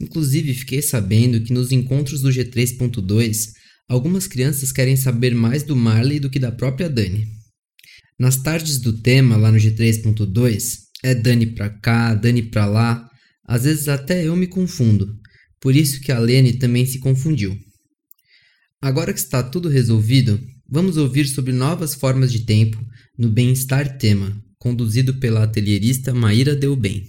Inclusive, 0.00 0.54
fiquei 0.54 0.82
sabendo 0.82 1.40
que 1.40 1.52
nos 1.52 1.72
encontros 1.72 2.20
do 2.20 2.30
G3.2, 2.30 3.52
algumas 3.88 4.26
crianças 4.26 4.72
querem 4.72 4.96
saber 4.96 5.34
mais 5.34 5.62
do 5.62 5.76
Marley 5.76 6.18
do 6.18 6.30
que 6.30 6.38
da 6.38 6.50
própria 6.50 6.88
Dani. 6.88 7.26
Nas 8.18 8.36
tardes 8.36 8.78
do 8.78 8.92
tema, 8.92 9.36
lá 9.36 9.50
no 9.50 9.58
G3.2, 9.58 10.78
é 11.02 11.14
Dani 11.14 11.46
pra 11.46 11.68
cá, 11.68 12.14
Dani 12.14 12.42
pra 12.42 12.66
lá, 12.66 13.08
às 13.46 13.64
vezes 13.64 13.88
até 13.88 14.26
eu 14.26 14.34
me 14.34 14.46
confundo, 14.46 15.14
por 15.60 15.76
isso 15.76 16.00
que 16.00 16.10
a 16.10 16.18
Lene 16.18 16.54
também 16.54 16.86
se 16.86 16.98
confundiu. 16.98 17.56
Agora 18.80 19.12
que 19.12 19.18
está 19.18 19.42
tudo 19.42 19.68
resolvido, 19.68 20.40
vamos 20.68 20.96
ouvir 20.96 21.26
sobre 21.26 21.52
novas 21.52 21.94
formas 21.94 22.32
de 22.32 22.40
tempo 22.40 22.82
no 23.18 23.30
Bem-Estar 23.30 23.98
Tema, 23.98 24.34
conduzido 24.58 25.14
pela 25.18 25.42
atelierista 25.42 26.14
Maíra 26.14 26.54
Delbem. 26.54 27.06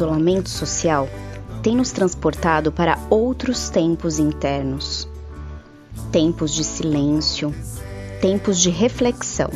Isolamento 0.00 0.48
social 0.48 1.06
tem 1.62 1.76
nos 1.76 1.90
transportado 1.90 2.72
para 2.72 2.98
outros 3.10 3.68
tempos 3.68 4.18
internos, 4.18 5.06
tempos 6.10 6.54
de 6.54 6.64
silêncio, 6.64 7.54
tempos 8.18 8.58
de 8.58 8.70
reflexão, 8.70 9.50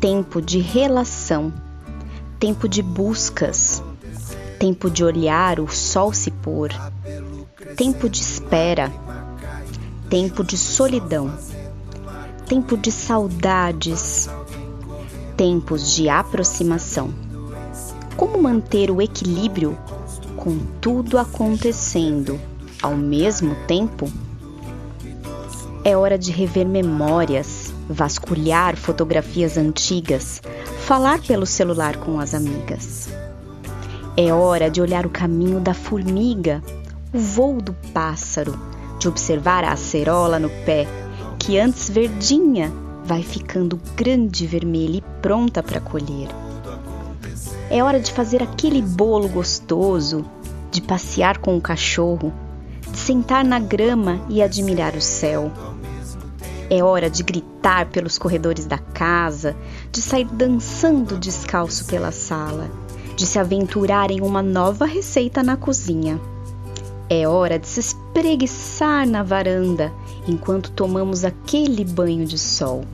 tempo 0.00 0.42
de 0.42 0.58
relação, 0.58 1.52
tempo 2.40 2.68
de 2.68 2.82
buscas, 2.82 3.80
tempo 4.58 4.90
de 4.90 5.04
olhar 5.04 5.60
o 5.60 5.68
sol 5.68 6.12
se 6.12 6.32
pôr, 6.32 6.70
tempo 7.76 8.08
de 8.08 8.20
espera, 8.20 8.92
tempo 10.08 10.42
de 10.42 10.58
solidão, 10.58 11.32
tempo 12.48 12.76
de 12.76 12.90
saudades, 12.90 14.28
tempos 15.36 15.94
de 15.94 16.08
aproximação. 16.08 17.29
Como 18.16 18.42
manter 18.42 18.90
o 18.90 19.00
equilíbrio 19.00 19.78
com 20.36 20.58
tudo 20.80 21.18
acontecendo 21.18 22.40
ao 22.82 22.96
mesmo 22.96 23.54
tempo? 23.66 24.10
É 25.84 25.96
hora 25.96 26.18
de 26.18 26.30
rever 26.30 26.66
memórias, 26.68 27.72
vasculhar 27.88 28.76
fotografias 28.76 29.56
antigas, 29.56 30.42
falar 30.86 31.20
pelo 31.22 31.46
celular 31.46 31.96
com 31.96 32.20
as 32.20 32.34
amigas. 32.34 33.08
É 34.16 34.32
hora 34.32 34.70
de 34.70 34.82
olhar 34.82 35.06
o 35.06 35.10
caminho 35.10 35.60
da 35.60 35.72
formiga, 35.72 36.62
o 37.12 37.18
voo 37.18 37.60
do 37.62 37.72
pássaro, 37.94 38.58
de 38.98 39.08
observar 39.08 39.64
a 39.64 39.72
acerola 39.72 40.38
no 40.38 40.50
pé, 40.66 40.86
que 41.38 41.58
antes 41.58 41.88
verdinha 41.88 42.70
vai 43.04 43.22
ficando 43.22 43.80
grande 43.96 44.46
vermelha 44.46 44.98
e 44.98 45.04
pronta 45.22 45.62
para 45.62 45.80
colher. 45.80 46.28
É 47.70 47.84
hora 47.84 48.00
de 48.00 48.12
fazer 48.12 48.42
aquele 48.42 48.82
bolo 48.82 49.28
gostoso, 49.28 50.24
de 50.72 50.82
passear 50.82 51.38
com 51.38 51.56
o 51.56 51.60
cachorro, 51.60 52.32
de 52.90 52.98
sentar 52.98 53.44
na 53.44 53.60
grama 53.60 54.20
e 54.28 54.42
admirar 54.42 54.96
o 54.96 55.00
céu. 55.00 55.52
É 56.68 56.82
hora 56.82 57.08
de 57.08 57.22
gritar 57.22 57.86
pelos 57.86 58.18
corredores 58.18 58.66
da 58.66 58.78
casa, 58.78 59.54
de 59.92 60.02
sair 60.02 60.24
dançando 60.24 61.16
descalço 61.16 61.84
pela 61.84 62.10
sala, 62.10 62.68
de 63.14 63.24
se 63.24 63.38
aventurar 63.38 64.10
em 64.10 64.20
uma 64.20 64.42
nova 64.42 64.84
receita 64.84 65.40
na 65.40 65.56
cozinha. 65.56 66.20
É 67.08 67.28
hora 67.28 67.56
de 67.56 67.68
se 67.68 67.78
espreguiçar 67.78 69.06
na 69.06 69.22
varanda 69.22 69.92
enquanto 70.26 70.72
tomamos 70.72 71.24
aquele 71.24 71.84
banho 71.84 72.26
de 72.26 72.38
sol. 72.38 72.84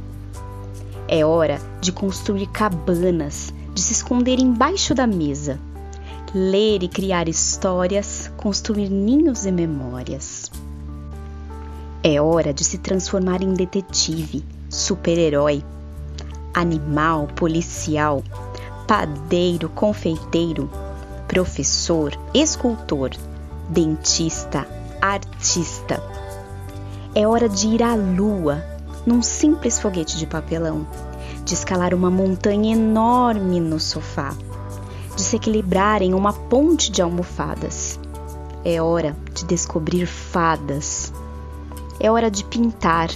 É 1.09 1.25
hora 1.25 1.61
de 1.81 1.93
construir 1.93 2.47
cabanas, 2.49 3.55
de 3.77 3.83
se 3.83 3.93
esconder 3.93 4.41
embaixo 4.41 4.95
da 4.95 5.07
mesa, 5.07 5.61
ler 6.35 6.83
e 6.83 6.89
criar 6.89 7.29
histórias, 7.29 8.33
construir 8.35 8.89
ninhos 8.89 9.45
e 9.45 9.53
memórias. 9.53 10.51
É 12.03 12.19
hora 12.19 12.55
de 12.55 12.65
se 12.65 12.79
transformar 12.79 13.43
em 13.43 13.53
detetive, 13.53 14.43
super-herói, 14.71 15.63
animal, 16.55 17.29
policial, 17.37 18.25
padeiro, 18.89 19.69
confeiteiro, 19.69 20.71
professor, 21.29 22.19
escultor, 22.33 23.11
dentista, 23.69 24.67
artista. 25.03 26.03
É 27.15 27.29
hora 27.29 27.47
de 27.47 27.69
ir 27.69 27.83
à 27.83 27.95
lua 27.95 28.65
num 29.05 29.21
simples 29.21 29.79
foguete 29.79 30.17
de 30.17 30.27
papelão, 30.27 30.87
de 31.47 31.55
escalar 31.55 31.95
uma 31.95 32.11
montanha 32.11 32.73
enorme 32.73 33.61
no 33.61 33.79
sofá, 33.79 34.35
de 35.15 35.23
se 35.23 35.37
equilibrar 35.37 36.03
em 36.03 36.13
uma 36.13 36.33
ponte 36.33 36.91
de 36.91 37.01
almofadas. 37.01 38.01
É 38.65 38.83
hora 38.83 39.17
de 39.33 39.45
descobrir 39.45 40.07
fadas. 40.07 41.13
É 42.01 42.11
hora 42.11 42.29
de 42.29 42.43
pintar, 42.43 43.11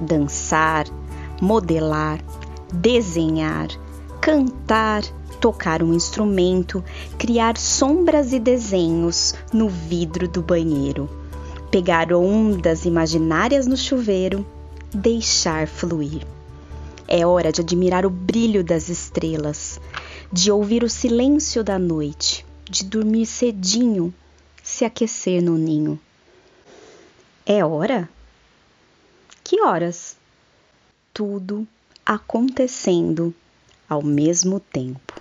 dançar, 0.00 0.86
modelar, 1.40 2.20
desenhar, 2.72 3.66
cantar, 4.20 5.02
tocar 5.40 5.82
um 5.82 5.92
instrumento, 5.92 6.84
criar 7.18 7.58
sombras 7.58 8.32
e 8.32 8.38
desenhos 8.38 9.34
no 9.52 9.68
vidro 9.68 10.28
do 10.28 10.40
banheiro, 10.40 11.10
pegar 11.68 12.12
ondas 12.12 12.84
imaginárias 12.84 13.66
no 13.66 13.76
chuveiro, 13.76 14.46
deixar 14.94 15.66
fluir. 15.66 16.24
É 17.14 17.26
hora 17.26 17.52
de 17.52 17.60
admirar 17.60 18.06
o 18.06 18.10
brilho 18.10 18.64
das 18.64 18.88
estrelas, 18.88 19.78
de 20.32 20.50
ouvir 20.50 20.82
o 20.82 20.88
silêncio 20.88 21.62
da 21.62 21.78
noite, 21.78 22.42
de 22.70 22.86
dormir 22.86 23.26
cedinho, 23.26 24.14
se 24.62 24.82
aquecer 24.86 25.42
no 25.42 25.58
ninho. 25.58 26.00
É 27.44 27.62
hora? 27.62 28.08
Que 29.44 29.60
horas? 29.60 30.16
Tudo 31.12 31.68
acontecendo 32.06 33.34
ao 33.86 34.02
mesmo 34.02 34.58
tempo. 34.58 35.20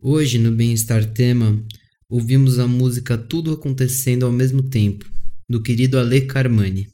Hoje, 0.00 0.38
no 0.38 0.50
Bem-Estar 0.50 1.04
Tema, 1.12 1.62
ouvimos 2.08 2.58
a 2.58 2.66
música 2.66 3.18
Tudo 3.18 3.52
Acontecendo 3.52 4.24
ao 4.24 4.32
Mesmo 4.32 4.62
Tempo, 4.62 5.04
do 5.46 5.62
querido 5.62 5.98
Ale 5.98 6.22
Carmani. 6.22 6.93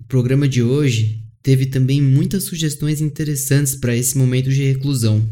O 0.00 0.04
programa 0.04 0.48
de 0.48 0.62
hoje 0.62 1.22
teve 1.42 1.66
também 1.66 2.00
muitas 2.00 2.44
sugestões 2.44 3.00
interessantes 3.00 3.74
para 3.74 3.96
esse 3.96 4.16
momento 4.16 4.50
de 4.50 4.62
reclusão. 4.64 5.28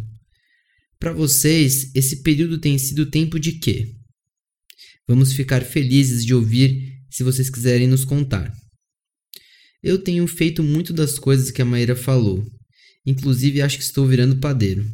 Para 0.99 1.13
vocês, 1.13 1.91
esse 1.95 2.23
período 2.23 2.59
tem 2.59 2.79
sido 2.79 3.07
tempo 3.07 3.41
de 3.41 3.53
quê? 3.53 3.95
Vamos 5.09 5.33
ficar 5.33 5.63
felizes 5.63 6.25
de 6.25 6.35
ouvir 6.35 6.93
se 7.11 7.25
vocês 7.25 7.51
quiserem 7.51 7.89
nos 7.89 8.05
contar. 8.05 8.53
Eu 9.83 9.99
tenho 9.99 10.27
feito 10.29 10.63
muito 10.63 10.93
das 10.93 11.19
coisas 11.19 11.51
que 11.51 11.61
a 11.61 11.65
Maíra 11.65 11.97
falou, 11.97 12.47
inclusive 13.05 13.61
acho 13.61 13.79
que 13.79 13.85
estou 13.85 14.07
virando 14.07 14.39
padeiro. 14.39 14.87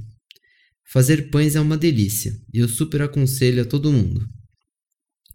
Fazer 0.90 1.28
pães 1.30 1.54
é 1.54 1.60
uma 1.60 1.76
delícia 1.76 2.34
e 2.52 2.58
eu 2.58 2.68
super 2.68 3.02
aconselho 3.02 3.60
a 3.60 3.66
todo 3.66 3.92
mundo. 3.92 4.26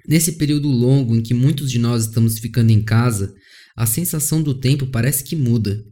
Nesse 0.07 0.33
período 0.33 0.67
longo 0.67 1.15
em 1.15 1.21
que 1.21 1.33
muitos 1.33 1.69
de 1.69 1.77
nós 1.77 2.05
estamos 2.05 2.39
ficando 2.39 2.71
em 2.71 2.83
casa, 2.83 3.33
a 3.75 3.85
sensação 3.85 4.41
do 4.41 4.53
tempo 4.53 4.87
parece 4.87 5.23
que 5.23 5.35
muda. 5.35 5.83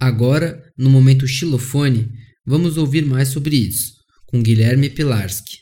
Agora, 0.00 0.62
no 0.76 0.90
momento 0.90 1.26
xilofone, 1.26 2.10
vamos 2.44 2.76
ouvir 2.76 3.04
mais 3.04 3.28
sobre 3.28 3.56
isso, 3.56 3.94
com 4.26 4.42
Guilherme 4.42 4.90
Pilarski. 4.90 5.58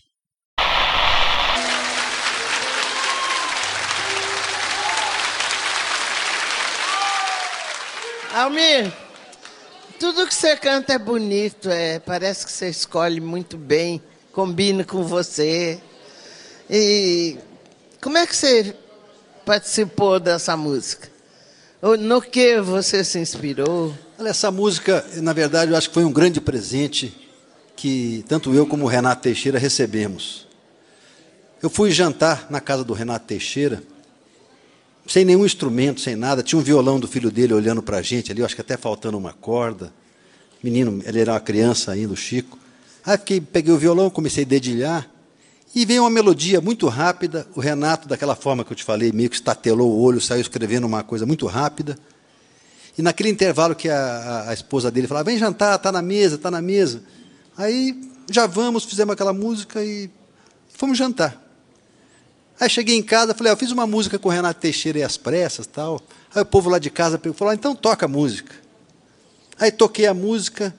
Almir, 8.34 8.90
tudo 10.00 10.26
que 10.26 10.34
você 10.34 10.56
canta 10.56 10.94
é 10.94 10.98
bonito, 10.98 11.68
é, 11.68 11.98
parece 11.98 12.46
que 12.46 12.50
você 12.50 12.70
escolhe 12.70 13.20
muito 13.20 13.58
bem, 13.58 14.02
combina 14.32 14.84
com 14.84 15.04
você. 15.04 15.78
E 16.70 17.36
como 18.00 18.16
é 18.16 18.26
que 18.26 18.34
você 18.34 18.74
participou 19.44 20.18
dessa 20.18 20.56
música? 20.56 21.11
No 21.82 22.22
que 22.22 22.60
você 22.60 23.02
se 23.02 23.18
inspirou? 23.18 23.92
Essa 24.16 24.52
música, 24.52 25.04
na 25.16 25.32
verdade, 25.32 25.72
eu 25.72 25.76
acho 25.76 25.88
que 25.88 25.94
foi 25.94 26.04
um 26.04 26.12
grande 26.12 26.40
presente 26.40 27.12
que 27.74 28.24
tanto 28.28 28.54
eu 28.54 28.64
como 28.64 28.84
o 28.84 28.88
Renato 28.88 29.22
Teixeira 29.22 29.58
recebemos. 29.58 30.46
Eu 31.60 31.68
fui 31.68 31.90
jantar 31.90 32.46
na 32.48 32.60
casa 32.60 32.84
do 32.84 32.92
Renato 32.92 33.26
Teixeira 33.26 33.82
sem 35.08 35.24
nenhum 35.24 35.44
instrumento, 35.44 36.00
sem 36.00 36.14
nada. 36.14 36.40
Tinha 36.40 36.56
um 36.56 36.62
violão 36.62 37.00
do 37.00 37.08
filho 37.08 37.32
dele 37.32 37.52
olhando 37.52 37.82
para 37.82 37.96
a 37.96 38.02
gente 38.02 38.30
ali, 38.30 38.44
acho 38.44 38.54
que 38.54 38.60
até 38.60 38.76
faltando 38.76 39.18
uma 39.18 39.32
corda. 39.32 39.92
Menino, 40.62 41.02
ele 41.04 41.18
era 41.18 41.32
uma 41.32 41.40
criança 41.40 41.90
ainda, 41.90 42.12
o 42.12 42.16
Chico. 42.16 42.56
Aí 43.04 43.18
fiquei, 43.18 43.40
peguei 43.40 43.74
o 43.74 43.78
violão, 43.78 44.08
comecei 44.08 44.44
a 44.44 44.46
dedilhar, 44.46 45.10
e 45.74 45.86
veio 45.86 46.02
uma 46.02 46.10
melodia 46.10 46.60
muito 46.60 46.86
rápida. 46.88 47.46
O 47.54 47.60
Renato, 47.60 48.06
daquela 48.06 48.36
forma 48.36 48.64
que 48.64 48.72
eu 48.72 48.76
te 48.76 48.84
falei, 48.84 49.10
meio 49.12 49.30
que 49.30 49.36
estatelou 49.36 49.90
o 49.90 50.00
olho, 50.02 50.20
saiu 50.20 50.40
escrevendo 50.40 50.86
uma 50.86 51.02
coisa 51.02 51.24
muito 51.24 51.46
rápida. 51.46 51.98
E 52.96 53.00
naquele 53.00 53.30
intervalo 53.30 53.74
que 53.74 53.88
a, 53.88 53.96
a, 53.96 54.50
a 54.50 54.54
esposa 54.54 54.90
dele 54.90 55.06
falava, 55.06 55.24
vem 55.24 55.38
jantar, 55.38 55.76
está 55.76 55.90
na 55.90 56.02
mesa, 56.02 56.34
está 56.34 56.50
na 56.50 56.60
mesa. 56.60 57.02
Aí 57.56 57.98
já 58.30 58.46
vamos, 58.46 58.84
fizemos 58.84 59.14
aquela 59.14 59.32
música 59.32 59.82
e 59.82 60.10
fomos 60.68 60.98
jantar. 60.98 61.40
Aí 62.60 62.68
cheguei 62.68 62.96
em 62.96 63.02
casa, 63.02 63.34
falei, 63.34 63.50
ah, 63.50 63.54
eu 63.54 63.56
fiz 63.56 63.70
uma 63.70 63.86
música 63.86 64.18
com 64.18 64.28
o 64.28 64.32
Renato 64.32 64.60
Teixeira 64.60 64.98
e 64.98 65.02
as 65.02 65.16
pressas 65.16 65.66
tal. 65.66 66.00
Aí 66.34 66.42
o 66.42 66.46
povo 66.46 66.68
lá 66.68 66.78
de 66.78 66.90
casa 66.90 67.20
falou, 67.34 67.50
ah, 67.50 67.54
então 67.54 67.74
toca 67.74 68.04
a 68.04 68.08
música. 68.08 68.54
Aí 69.58 69.72
toquei 69.72 70.06
a 70.06 70.14
música, 70.14 70.74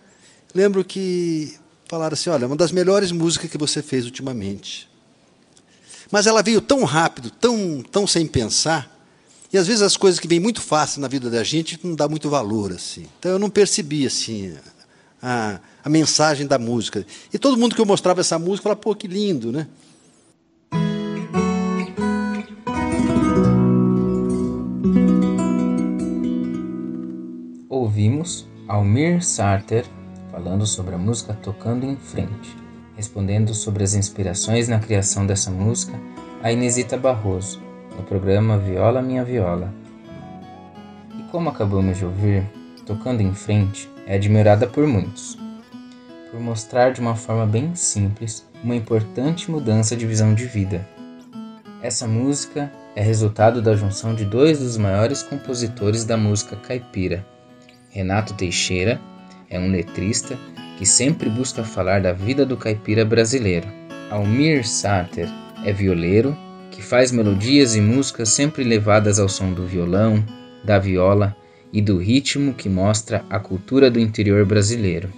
lembro 0.54 0.84
que 0.84 1.58
falaram 1.94 2.16
assim, 2.16 2.32
olha, 2.32 2.48
uma 2.48 2.56
das 2.56 2.72
melhores 2.72 3.12
músicas 3.12 3.52
que 3.52 3.58
você 3.58 3.80
fez 3.80 4.06
ultimamente. 4.06 4.90
Mas 6.10 6.26
ela 6.26 6.42
veio 6.42 6.60
tão 6.60 6.84
rápido, 6.86 7.30
tão, 7.30 7.84
tão 7.84 8.08
sem 8.08 8.26
pensar, 8.26 8.90
e 9.52 9.60
às 9.60 9.68
vezes 9.68 9.84
as 9.84 9.96
coisas 9.96 10.20
que 10.20 10.28
vêm 10.28 10.40
muito 10.40 10.60
fácil 10.60 11.02
na 11.02 11.08
vida 11.08 11.30
da 11.30 11.44
gente 11.44 11.80
não 11.84 11.94
dá 11.94 12.10
muito 12.10 12.32
valor 12.32 12.72
assim. 12.72 13.06
Então 13.20 13.34
eu 13.34 13.38
não 13.38 13.48
percebi 13.48 14.08
assim 14.08 14.56
a, 15.22 15.60
a 15.84 15.90
mensagem 15.90 16.48
da 16.48 16.58
música. 16.58 17.06
E 17.32 17.38
todo 17.38 17.58
mundo 17.58 17.76
que 17.76 17.82
eu 17.82 17.86
mostrava 17.86 18.22
essa 18.22 18.40
música 18.40 18.64
falava, 18.64 18.82
pô, 18.82 18.96
que 18.96 19.08
lindo, 19.08 19.52
né? 19.52 19.68
ouvimos 27.70 28.48
Almir 28.68 29.24
Sarter 29.24 29.86
falando 30.34 30.66
sobre 30.66 30.96
a 30.96 30.98
música 30.98 31.38
Tocando 31.44 31.86
em 31.86 31.96
Frente. 31.96 32.58
respondendo 32.96 33.54
sobre 33.54 33.84
as 33.84 33.94
inspirações 33.94 34.68
na 34.68 34.80
criação 34.80 35.28
dessa 35.28 35.52
música 35.52 35.94
a 36.42 36.52
Inesita 36.52 36.98
Barroso, 36.98 37.62
no 37.96 38.04
programa 38.04 38.58
Viola 38.58 39.02
Minha 39.02 39.24
Viola. 39.24 39.72
E 41.20 41.24
como 41.32 41.50
acabamos 41.50 41.98
de 41.98 42.06
ouvir, 42.06 42.44
Tocando 42.84 43.22
em 43.22 43.34
Frente 43.34 43.88
é 44.08 44.16
admirada 44.16 44.66
por 44.68 44.88
muitos, 44.88 45.38
por 46.32 46.40
mostrar 46.40 46.94
de 46.94 47.00
uma 47.00 47.16
forma 47.16 47.46
bem 47.46 47.76
simples 47.76 48.46
uma 48.64 48.76
importante 48.76 49.52
mudança 49.52 49.96
de 49.96 50.08
visão 50.08 50.34
de 50.34 50.46
vida. 50.46 50.88
Essa 51.82 52.08
música 52.08 52.72
é 52.96 53.02
resultado 53.02 53.62
da 53.62 53.76
junção 53.76 54.16
de 54.16 54.26
dois 54.26 54.60
dos 54.60 54.78
maiores 54.78 55.22
compositores 55.22 56.06
da 56.06 56.18
música 56.18 56.56
caipira. 56.56 57.24
Renato 57.90 58.34
Teixeira 58.34 59.00
é 59.54 59.60
um 59.60 59.70
letrista 59.70 60.38
que 60.78 60.86
sempre 60.86 61.30
busca 61.30 61.64
falar 61.64 62.02
da 62.02 62.12
vida 62.12 62.44
do 62.46 62.58
caipira 62.58 63.06
brasileiro. 63.06 63.68
Almir 64.10 64.68
Sater 64.68 65.30
é 65.64 65.72
violeiro 65.72 66.36
que 66.72 66.82
faz 66.82 67.12
melodias 67.12 67.76
e 67.76 67.82
músicas 67.82 68.30
sempre 68.30 68.64
levadas 68.64 69.20
ao 69.20 69.30
som 69.30 69.54
do 69.54 69.66
violão, 69.66 70.26
da 70.64 70.80
viola 70.80 71.36
e 71.72 71.82
do 71.82 71.98
ritmo 71.98 72.54
que 72.54 72.68
mostra 72.68 73.24
a 73.30 73.40
cultura 73.40 73.92
do 73.92 74.00
interior 74.00 74.44
brasileiro. 74.44 75.10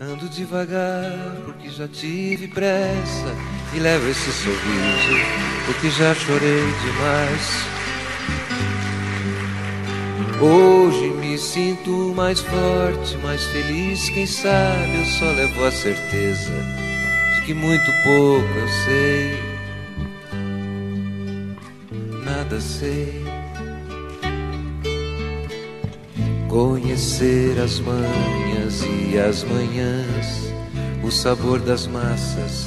Ando 0.00 0.28
devagar 0.28 1.42
porque 1.44 1.68
já 1.70 1.88
tive 1.88 2.46
pressa 2.48 3.34
e 3.74 3.80
levo 3.80 4.08
esse 4.08 4.30
sorriso 4.30 5.44
porque 5.66 5.90
já 5.90 6.14
chorei 6.14 6.62
demais. 6.84 7.73
Hoje 10.40 11.10
me 11.10 11.38
sinto 11.38 12.12
mais 12.14 12.40
forte, 12.40 13.16
mais 13.22 13.44
feliz. 13.44 14.08
Quem 14.08 14.26
sabe 14.26 14.98
eu 14.98 15.04
só 15.04 15.26
levo 15.26 15.64
a 15.64 15.70
certeza 15.70 16.52
de 17.34 17.42
que 17.42 17.54
muito 17.54 17.86
pouco 18.02 18.48
eu 18.58 18.68
sei. 18.84 19.38
Nada 22.24 22.60
sei. 22.60 23.24
Conhecer 26.48 27.58
as 27.60 27.78
manhas 27.80 28.82
e 28.82 29.18
as 29.18 29.44
manhãs, 29.44 30.52
o 31.02 31.10
sabor 31.10 31.60
das 31.60 31.86
massas 31.86 32.66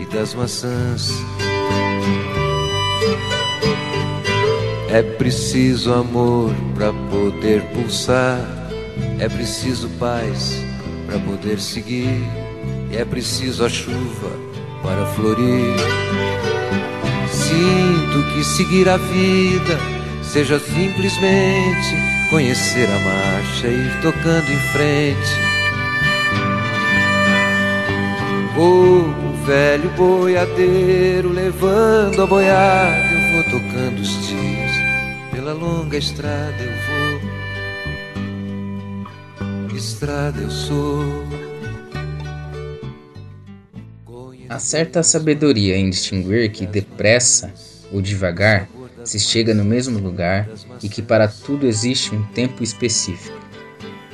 e 0.00 0.04
das 0.06 0.34
maçãs. 0.34 1.12
É 4.94 5.02
preciso 5.02 5.92
amor 5.92 6.54
para 6.72 6.92
poder 7.10 7.62
pulsar, 7.72 8.38
é 9.18 9.28
preciso 9.28 9.88
paz 9.98 10.62
para 11.04 11.18
poder 11.18 11.58
seguir, 11.58 12.22
e 12.92 12.96
é 12.96 13.04
preciso 13.04 13.64
a 13.64 13.68
chuva 13.68 14.30
para 14.84 15.04
florir. 15.06 15.74
Sinto 17.28 18.22
que 18.32 18.44
seguir 18.44 18.88
a 18.88 18.96
vida 18.96 19.80
seja 20.22 20.60
simplesmente 20.60 21.96
conhecer 22.30 22.86
a 22.88 22.98
marcha 23.00 23.66
e 23.66 23.74
ir 23.74 24.00
tocando 24.00 24.48
em 24.48 24.60
frente. 24.70 25.34
Como 28.54 29.44
velho 29.44 29.90
boiadeiro 29.96 31.30
levando 31.30 32.22
a 32.22 32.26
boiada, 32.26 33.10
eu 33.12 33.32
vou 33.32 33.60
tocando 33.60 34.00
os 34.00 34.23
longa 35.54 35.96
estrada 35.96 36.56
eu 36.60 36.72
vou, 39.68 39.76
estrada 39.76 40.40
eu 40.40 40.50
sou. 40.50 41.04
Há 44.48 44.58
certa 44.58 45.02
sabedoria 45.02 45.76
em 45.76 45.88
distinguir 45.90 46.50
que 46.52 46.66
depressa 46.66 47.52
ou 47.92 48.02
devagar 48.02 48.68
se 49.04 49.18
chega 49.18 49.54
no 49.54 49.64
mesmo 49.64 49.98
lugar 49.98 50.48
e 50.82 50.88
que 50.88 51.02
para 51.02 51.28
tudo 51.28 51.66
existe 51.66 52.14
um 52.14 52.22
tempo 52.26 52.62
específico. 52.62 53.38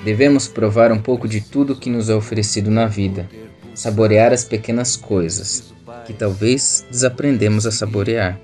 Devemos 0.04 0.48
provar 0.48 0.92
um 0.92 1.00
pouco 1.00 1.28
de 1.28 1.40
tudo 1.40 1.76
que 1.76 1.90
nos 1.90 2.08
é 2.08 2.14
oferecido 2.14 2.70
na 2.70 2.86
vida, 2.86 3.28
saborear 3.74 4.32
as 4.32 4.44
pequenas 4.44 4.96
coisas, 4.96 5.72
que 6.06 6.12
talvez 6.12 6.86
desaprendemos 6.90 7.66
a 7.66 7.70
saborear. 7.70 8.40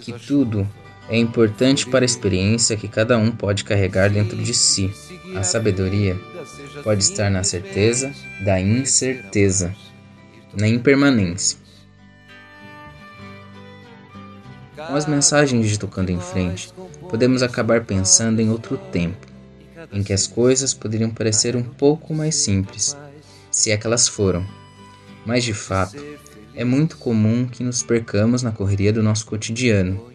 Que 0.00 0.12
tudo 0.12 0.68
é 1.12 1.18
importante 1.18 1.86
para 1.86 2.04
a 2.04 2.06
experiência 2.06 2.74
que 2.74 2.88
cada 2.88 3.18
um 3.18 3.30
pode 3.30 3.64
carregar 3.64 4.08
dentro 4.08 4.34
de 4.34 4.54
si. 4.54 4.90
A 5.36 5.42
sabedoria 5.42 6.18
pode 6.82 7.02
estar 7.02 7.30
na 7.30 7.44
certeza 7.44 8.10
da 8.42 8.58
incerteza, 8.58 9.74
na 10.58 10.66
impermanência. 10.66 11.58
Com 14.74 14.94
as 14.94 15.04
mensagens 15.04 15.68
de 15.68 15.78
Tocando 15.78 16.08
em 16.08 16.18
Frente, 16.18 16.72
podemos 17.10 17.42
acabar 17.42 17.84
pensando 17.84 18.40
em 18.40 18.48
outro 18.48 18.78
tempo, 18.78 19.26
em 19.92 20.02
que 20.02 20.14
as 20.14 20.26
coisas 20.26 20.72
poderiam 20.72 21.10
parecer 21.10 21.54
um 21.54 21.62
pouco 21.62 22.14
mais 22.14 22.36
simples, 22.36 22.96
se 23.50 23.70
é 23.70 23.76
que 23.76 23.86
elas 23.86 24.08
foram. 24.08 24.46
Mas 25.26 25.44
de 25.44 25.52
fato, 25.52 26.02
é 26.54 26.64
muito 26.64 26.96
comum 26.96 27.46
que 27.46 27.62
nos 27.62 27.82
percamos 27.82 28.42
na 28.42 28.50
correria 28.50 28.94
do 28.94 29.02
nosso 29.02 29.26
cotidiano. 29.26 30.11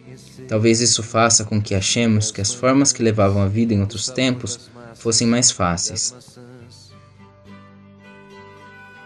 Talvez 0.48 0.80
isso 0.80 1.02
faça 1.02 1.44
com 1.44 1.60
que 1.60 1.74
achemos 1.74 2.32
que 2.32 2.40
as 2.40 2.54
formas 2.54 2.90
que 2.90 3.02
levavam 3.02 3.42
a 3.42 3.46
vida 3.46 3.74
em 3.74 3.80
outros 3.82 4.08
tempos 4.08 4.70
fossem 4.94 5.26
mais 5.26 5.50
fáceis. 5.50 6.14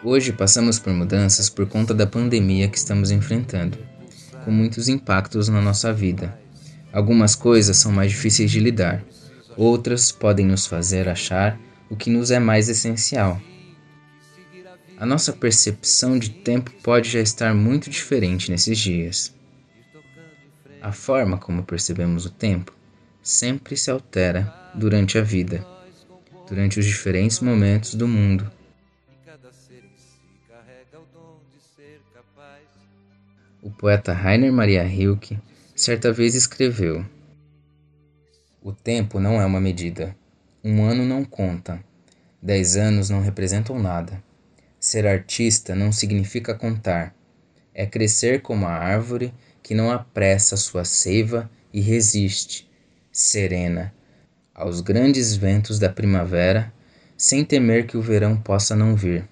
Hoje 0.04 0.32
passamos 0.32 0.78
por 0.78 0.92
mudanças 0.92 1.50
por 1.50 1.66
conta 1.66 1.92
da 1.92 2.06
pandemia 2.06 2.68
que 2.68 2.78
estamos 2.78 3.10
enfrentando, 3.10 3.76
com 4.44 4.52
muitos 4.52 4.88
impactos 4.88 5.48
na 5.48 5.60
nossa 5.60 5.92
vida. 5.92 6.38
Algumas 6.92 7.34
coisas 7.34 7.76
são 7.76 7.90
mais 7.90 8.12
difíceis 8.12 8.50
de 8.50 8.60
lidar, 8.60 9.04
outras 9.56 10.12
podem 10.12 10.46
nos 10.46 10.66
fazer 10.66 11.08
achar 11.08 11.58
o 11.90 11.96
que 11.96 12.08
nos 12.08 12.30
é 12.30 12.38
mais 12.38 12.68
essencial. 12.68 13.40
A 14.96 15.04
nossa 15.04 15.32
percepção 15.32 16.16
de 16.16 16.30
tempo 16.30 16.70
pode 16.82 17.10
já 17.10 17.20
estar 17.20 17.52
muito 17.52 17.90
diferente 17.90 18.50
nesses 18.50 18.78
dias. 18.78 19.41
A 20.82 20.90
forma 20.90 21.38
como 21.38 21.62
percebemos 21.62 22.26
o 22.26 22.30
tempo 22.30 22.74
sempre 23.22 23.76
se 23.76 23.88
altera 23.88 24.52
durante 24.74 25.16
a 25.16 25.22
vida, 25.22 25.64
durante 26.48 26.80
os 26.80 26.84
diferentes 26.84 27.38
momentos 27.38 27.94
do 27.94 28.08
mundo. 28.08 28.50
O 33.62 33.70
poeta 33.70 34.12
Rainer 34.12 34.52
Maria 34.52 34.82
Rilke 34.82 35.38
certa 35.76 36.12
vez 36.12 36.34
escreveu: 36.34 37.06
O 38.60 38.72
tempo 38.72 39.20
não 39.20 39.40
é 39.40 39.46
uma 39.46 39.60
medida. 39.60 40.16
Um 40.64 40.82
ano 40.82 41.04
não 41.04 41.24
conta. 41.24 41.78
Dez 42.42 42.76
anos 42.76 43.08
não 43.08 43.20
representam 43.20 43.78
nada. 43.78 44.20
Ser 44.80 45.06
artista 45.06 45.76
não 45.76 45.92
significa 45.92 46.56
contar. 46.56 47.14
É 47.72 47.86
crescer 47.86 48.42
como 48.42 48.66
a 48.66 48.72
árvore 48.72 49.32
que 49.62 49.74
não 49.74 49.90
apressa 49.90 50.56
sua 50.56 50.84
seiva 50.84 51.50
e 51.72 51.80
resiste, 51.80 52.68
serena, 53.10 53.94
aos 54.54 54.80
grandes 54.80 55.36
ventos 55.36 55.78
da 55.78 55.88
primavera, 55.88 56.72
sem 57.16 57.44
temer 57.44 57.86
que 57.86 57.96
o 57.96 58.02
verão 58.02 58.36
possa 58.36 58.74
não 58.74 58.96
vir. 58.96 59.28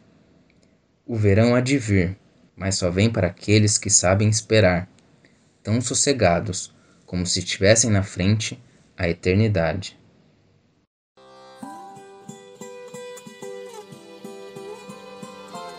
O 1.06 1.16
verão 1.16 1.54
há 1.54 1.60
de 1.60 1.76
vir, 1.76 2.16
mas 2.54 2.76
só 2.76 2.90
vem 2.90 3.10
para 3.10 3.26
aqueles 3.26 3.76
que 3.76 3.90
sabem 3.90 4.28
esperar, 4.28 4.88
tão 5.62 5.80
sossegados 5.80 6.72
como 7.04 7.26
se 7.26 7.42
tivessem 7.42 7.90
na 7.90 8.02
frente 8.02 8.62
a 8.96 9.08
eternidade. 9.08 9.98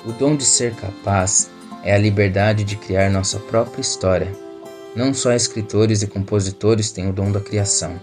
O 0.04 0.12
dom 0.14 0.36
de 0.36 0.44
ser 0.44 0.76
capaz 0.76 1.50
é 1.84 1.94
a 1.94 1.98
liberdade 1.98 2.64
de 2.64 2.76
criar 2.76 3.10
nossa 3.10 3.40
própria 3.40 3.82
história. 3.82 4.32
Não 4.96 5.14
só 5.14 5.34
escritores 5.34 6.02
e 6.02 6.08
compositores 6.08 6.92
têm 6.92 7.10
o 7.10 7.14
dom 7.14 7.32
da 7.32 7.40
criação. 7.40 8.00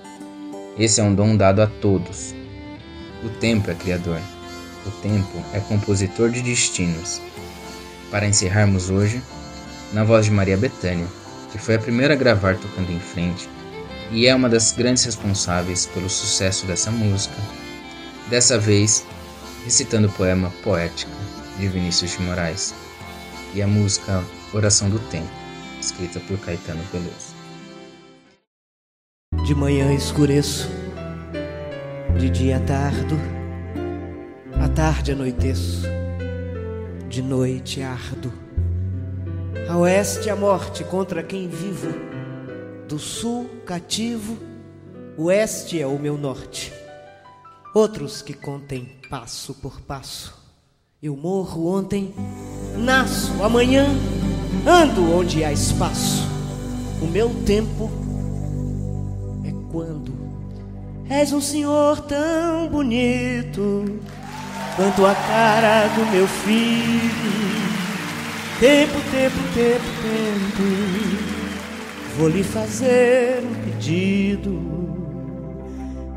Esse 0.78 1.00
é 1.00 1.04
um 1.04 1.14
dom 1.14 1.36
dado 1.36 1.60
a 1.60 1.66
todos. 1.66 2.34
O 3.24 3.28
tempo 3.28 3.70
é 3.70 3.74
criador. 3.74 4.20
O 4.86 4.90
tempo 5.02 5.42
é 5.52 5.60
compositor 5.60 6.30
de 6.30 6.40
destinos 6.40 7.20
para 8.10 8.26
encerrarmos 8.26 8.88
hoje, 8.88 9.22
na 9.92 10.02
voz 10.02 10.24
de 10.24 10.30
Maria 10.30 10.56
Bethânia, 10.56 11.06
que 11.52 11.58
foi 11.58 11.74
a 11.74 11.78
primeira 11.78 12.14
a 12.14 12.16
gravar 12.16 12.56
tocando 12.56 12.90
em 12.90 13.00
frente 13.00 13.48
e 14.10 14.26
é 14.26 14.34
uma 14.34 14.48
das 14.48 14.72
grandes 14.72 15.04
responsáveis 15.04 15.86
pelo 15.86 16.08
sucesso 16.08 16.66
dessa 16.66 16.90
música, 16.90 17.36
dessa 18.28 18.58
vez 18.58 19.04
recitando 19.64 20.08
o 20.08 20.12
poema 20.12 20.50
Poética 20.62 21.12
de 21.58 21.68
Vinícius 21.68 22.12
de 22.12 22.22
Moraes 22.22 22.74
e 23.54 23.62
a 23.62 23.66
música 23.66 24.22
Oração 24.52 24.90
do 24.90 24.98
Tempo, 25.10 25.28
escrita 25.80 26.20
por 26.20 26.38
Caetano 26.38 26.82
Veloso. 26.92 27.34
De 29.44 29.54
manhã 29.54 29.92
escureço, 29.92 30.68
De 32.18 32.28
dia 32.28 32.60
tardo, 32.60 33.16
à 34.60 34.68
tarde 34.68 35.12
anoiteço, 35.12 35.82
de 37.08 37.22
noite 37.22 37.80
ardo. 37.80 38.32
A 39.68 39.76
oeste 39.76 40.28
a 40.28 40.36
morte 40.36 40.84
contra 40.84 41.22
quem 41.22 41.48
vivo, 41.48 41.88
do 42.88 42.98
sul 42.98 43.48
cativo, 43.64 44.38
oeste 45.16 45.80
é 45.80 45.86
o 45.86 45.98
meu 45.98 46.18
norte. 46.18 46.72
Outros 47.74 48.22
que 48.22 48.32
contem 48.32 48.98
passo 49.08 49.54
por 49.54 49.80
passo. 49.80 50.36
Eu 51.00 51.16
morro 51.16 51.68
ontem, 51.68 52.12
nasço 52.78 53.32
amanhã, 53.42 53.86
ando 54.66 55.14
onde 55.14 55.44
há 55.44 55.52
espaço. 55.52 56.26
O 57.02 57.06
meu 57.06 57.30
tempo 57.44 57.90
é 59.44 59.52
quando 59.70 60.18
és 61.08 61.32
um 61.32 61.40
senhor 61.40 62.00
tão 62.02 62.68
bonito 62.68 64.00
quanto 64.76 65.06
a 65.06 65.14
cara 65.14 65.88
do 65.88 66.06
meu 66.12 66.26
filho. 66.26 67.48
Tempo, 68.60 69.00
tempo, 69.10 69.36
tempo, 69.54 69.84
tempo, 70.02 70.62
vou 72.18 72.28
lhe 72.28 72.42
fazer 72.42 73.42
um 73.42 73.54
pedido. 73.64 74.60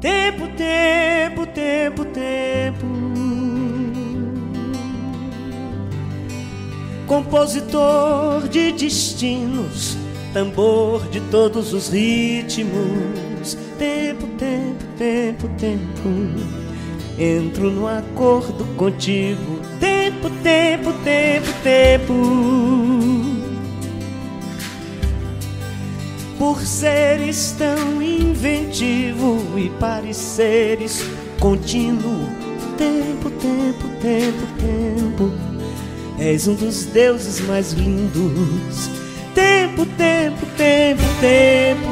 Tempo, 0.01 0.47
tempo, 0.57 1.45
tempo, 1.45 2.05
tempo. 2.05 3.10
Compositor 7.11 8.47
de 8.47 8.71
destinos, 8.71 9.97
tambor 10.33 11.05
de 11.09 11.19
todos 11.19 11.73
os 11.73 11.89
ritmos. 11.89 13.57
Tempo, 13.77 14.27
tempo, 14.37 14.85
tempo, 14.97 15.49
tempo. 15.59 16.09
Entro 17.19 17.69
no 17.69 17.85
acordo 17.85 18.63
contigo. 18.77 19.59
Tempo, 19.77 20.29
tempo, 20.41 20.93
tempo, 21.03 21.47
tempo. 21.61 22.13
Por 26.39 26.61
seres 26.61 27.53
tão 27.57 28.01
inventivo 28.01 29.59
e 29.59 29.69
pareceres 29.71 31.03
contínuo. 31.41 32.29
Tempo, 32.77 33.29
tempo, 33.31 33.89
tempo, 33.99 34.47
tempo. 34.61 35.50
És 36.21 36.47
um 36.47 36.53
dos 36.53 36.85
deuses 36.85 37.41
mais 37.41 37.71
lindos. 37.71 38.91
Tempo, 39.33 39.87
tempo, 39.97 40.45
tempo, 40.55 41.01
tempo. 41.19 41.89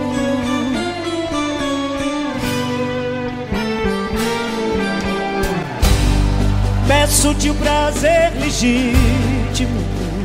Peço-te 6.87 7.49
o 7.49 7.55
prazer 7.55 8.31
legítimo 8.39 9.81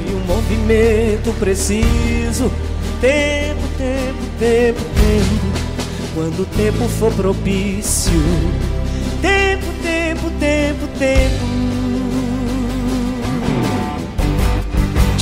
e 0.06 0.12
um 0.12 0.26
movimento 0.26 1.32
preciso. 1.38 2.52
Tempo, 3.00 3.62
tempo, 3.78 4.22
tempo, 4.38 4.80
tempo. 5.00 6.14
Quando 6.14 6.42
o 6.42 6.46
tempo 6.46 6.86
for 7.00 7.10
propício. 7.14 8.12
Tempo, 9.22 9.64
tempo, 9.82 10.30
tempo, 10.38 10.86
tempo. 10.98 11.53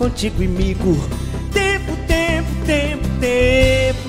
contigo 0.00 0.42
imigo. 0.42 0.96
Tempo, 1.52 1.94
tempo, 2.08 2.48
tempo, 2.64 3.06
tempo. 3.20 4.08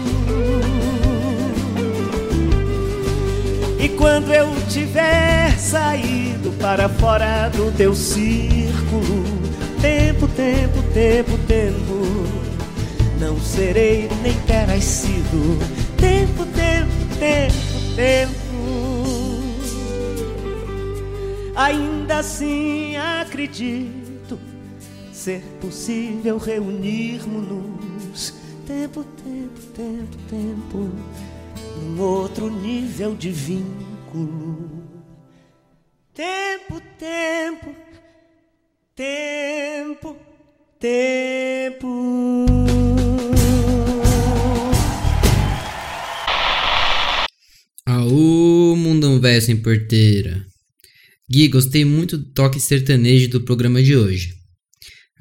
E 3.77 3.89
quando 3.89 4.33
eu 4.33 4.47
tiver 4.69 5.51
saído 5.59 6.51
para 6.61 6.87
fora 6.87 7.49
do 7.49 7.69
teu 7.75 7.93
círculo, 7.93 9.25
tempo, 9.81 10.29
tempo, 10.29 10.81
tempo, 10.93 11.37
tempo, 11.45 12.25
não 13.19 13.37
serei 13.41 14.09
nem 14.23 14.33
terás 14.47 14.85
sido. 14.85 15.59
Tempo, 15.97 16.45
tempo, 16.45 17.17
tempo, 17.19 17.95
tempo. 17.97 18.41
Ainda 21.53 22.19
assim 22.19 22.95
acredito 22.95 24.00
ser 25.21 25.41
possível 25.61 26.39
reunirmos-nos. 26.39 28.33
Tempo, 28.65 29.03
tempo, 29.23 29.61
tempo, 29.75 30.17
tempo, 30.27 30.89
num 31.77 32.01
outro 32.01 32.49
nível 32.49 33.15
de 33.15 33.29
vínculo. 33.29 34.81
Tempo, 36.11 36.81
tempo, 36.97 37.75
tempo, 38.95 40.17
tempo. 40.79 42.47
Aô, 47.85 48.75
mundão 48.75 49.21
velho 49.21 49.39
sem 49.39 49.55
porteira. 49.55 50.43
Gui, 51.29 51.47
gostei 51.47 51.85
muito 51.85 52.17
do 52.17 52.25
toque 52.33 52.59
sertanejo 52.59 53.29
do 53.29 53.41
programa 53.41 53.83
de 53.83 53.95
hoje. 53.95 54.40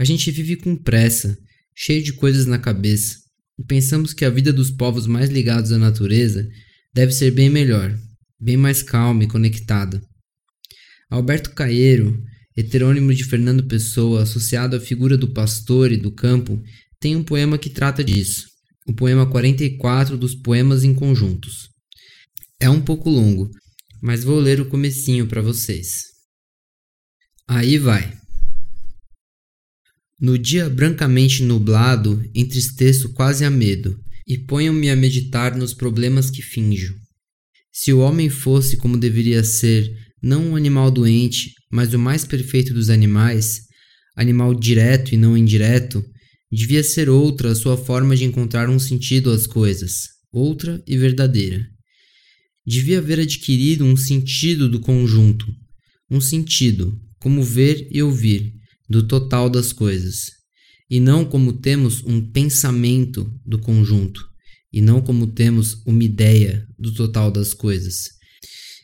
A 0.01 0.05
gente 0.05 0.31
vive 0.31 0.57
com 0.57 0.75
pressa, 0.75 1.37
cheio 1.77 2.03
de 2.03 2.15
coisas 2.15 2.47
na 2.47 2.59
cabeça, 2.59 3.19
e 3.59 3.63
pensamos 3.63 4.15
que 4.15 4.25
a 4.25 4.31
vida 4.31 4.51
dos 4.51 4.71
povos 4.71 5.07
mais 5.07 5.29
ligados 5.29 5.73
à 5.73 5.79
natureza 5.79 6.49
deve 6.95 7.13
ser 7.13 7.31
bem 7.33 7.51
melhor, 7.51 7.95
bem 8.41 8.57
mais 8.57 8.83
calma 8.83 9.25
e 9.25 9.29
conectada. 9.29 10.01
Alberto 11.11 11.51
Caeiro, 11.51 12.19
heterônimo 12.57 13.13
de 13.15 13.25
Fernando 13.25 13.67
Pessoa, 13.67 14.23
associado 14.23 14.75
à 14.75 14.81
figura 14.81 15.19
do 15.19 15.35
pastor 15.35 15.93
e 15.93 15.99
do 15.99 16.11
campo, 16.11 16.59
tem 16.99 17.15
um 17.15 17.23
poema 17.23 17.59
que 17.59 17.69
trata 17.69 18.03
disso, 18.03 18.47
o 18.87 18.95
poema 18.95 19.29
44 19.29 20.17
dos 20.17 20.35
Poemas 20.35 20.83
em 20.83 20.95
Conjuntos. 20.95 21.69
É 22.59 22.71
um 22.71 22.81
pouco 22.81 23.11
longo, 23.11 23.51
mas 24.01 24.25
vou 24.25 24.41
ler 24.41 24.63
o 24.63 24.67
comecinho 24.71 25.27
para 25.27 25.43
vocês. 25.43 26.05
Aí 27.47 27.77
vai. 27.77 28.20
No 30.21 30.37
dia 30.37 30.69
brancamente 30.69 31.43
nublado, 31.43 32.23
entristeço 32.35 33.15
quase 33.15 33.43
a 33.43 33.51
medo, 33.51 33.99
e 34.27 34.37
ponho-me 34.37 34.91
a 34.91 34.95
meditar 34.95 35.57
nos 35.57 35.73
problemas 35.73 36.31
que 36.31 36.43
finjo. 36.43 36.95
Se 37.73 37.91
o 37.91 38.01
homem 38.01 38.29
fosse 38.29 38.77
como 38.77 38.99
deveria 38.99 39.43
ser, 39.43 39.91
não 40.23 40.51
um 40.51 40.57
animal 40.57 40.91
doente, 40.91 41.55
mas 41.73 41.95
o 41.95 41.99
mais 41.99 42.27
perfeito 42.27 42.75
dos 42.75 42.91
animais, 42.91 43.63
animal 44.15 44.55
direto 44.55 45.15
e 45.15 45.17
não 45.17 45.39
indireto, 45.39 46.05
devia 46.53 46.85
ser 46.85 47.09
outra 47.09 47.53
a 47.53 47.55
sua 47.55 47.79
forma 47.79 48.15
de 48.15 48.25
encontrar 48.25 48.69
um 48.69 48.79
sentido 48.79 49.31
às 49.31 49.47
coisas, 49.47 50.09
outra 50.31 50.83
e 50.87 50.99
verdadeira. 50.99 51.67
Devia 52.67 52.99
haver 52.99 53.21
adquirido 53.21 53.87
um 53.87 53.97
sentido 53.97 54.69
do 54.69 54.81
conjunto, 54.81 55.47
um 56.11 56.21
sentido, 56.21 56.95
como 57.19 57.43
ver 57.43 57.89
e 57.91 58.03
ouvir, 58.03 58.60
do 58.91 59.05
total 59.05 59.49
das 59.49 59.73
coisas, 59.73 60.33
e 60.91 60.99
não 60.99 61.25
como 61.25 61.53
temos 61.53 62.03
um 62.05 62.21
pensamento 62.21 63.33
do 63.47 63.61
conjunto, 63.61 64.29
e 64.73 64.81
não 64.81 65.01
como 65.01 65.29
temos 65.29 65.81
uma 65.87 66.03
ideia 66.03 66.67
do 66.77 66.93
total 66.93 67.31
das 67.31 67.55
coisas. 67.55 68.09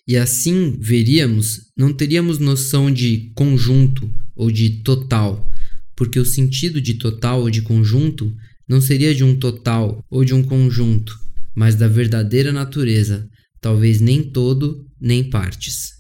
E 0.07 0.17
assim 0.17 0.77
veríamos, 0.79 1.63
não 1.77 1.93
teríamos 1.93 2.39
noção 2.39 2.89
de 2.89 3.33
conjunto 3.35 4.09
ou 4.37 4.49
de 4.49 4.83
total, 4.85 5.51
porque 5.97 6.21
o 6.21 6.25
sentido 6.25 6.81
de 6.81 6.95
total 6.95 7.41
ou 7.41 7.51
de 7.51 7.63
conjunto 7.63 8.33
não 8.69 8.81
seria 8.81 9.13
de 9.13 9.25
um 9.25 9.37
total 9.37 10.05
ou 10.09 10.25
de 10.25 10.33
um 10.33 10.43
conjunto, 10.43 11.19
mas 11.53 11.75
da 11.75 11.89
verdadeira 11.89 12.53
natureza, 12.53 13.29
talvez 13.61 14.01
nem 14.01 14.23
todo 14.23 14.87
nem 15.01 15.29
partes. 15.29 15.96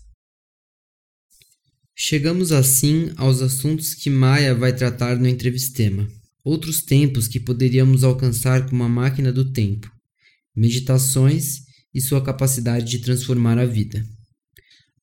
Chegamos 1.98 2.52
assim 2.52 3.10
aos 3.16 3.40
assuntos 3.40 3.94
que 3.94 4.10
Maia 4.10 4.54
vai 4.54 4.70
tratar 4.70 5.16
no 5.16 5.26
entrevistema. 5.26 6.06
Outros 6.44 6.82
tempos 6.82 7.26
que 7.26 7.40
poderíamos 7.40 8.04
alcançar 8.04 8.66
com 8.66 8.76
uma 8.76 8.86
máquina 8.88 9.32
do 9.32 9.50
tempo. 9.50 9.90
Meditações 10.54 11.62
e 11.94 12.00
sua 12.02 12.22
capacidade 12.22 12.84
de 12.84 12.98
transformar 12.98 13.58
a 13.58 13.64
vida. 13.64 14.04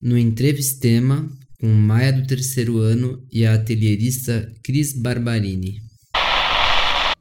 no 0.00 0.16
Entrevistema 0.16 1.28
com 1.58 1.66
Maia 1.66 2.12
do 2.12 2.24
terceiro 2.28 2.78
ano 2.78 3.26
e 3.32 3.44
a 3.44 3.54
atelierista 3.54 4.52
Cris 4.62 4.92
Barbarini. 4.92 5.80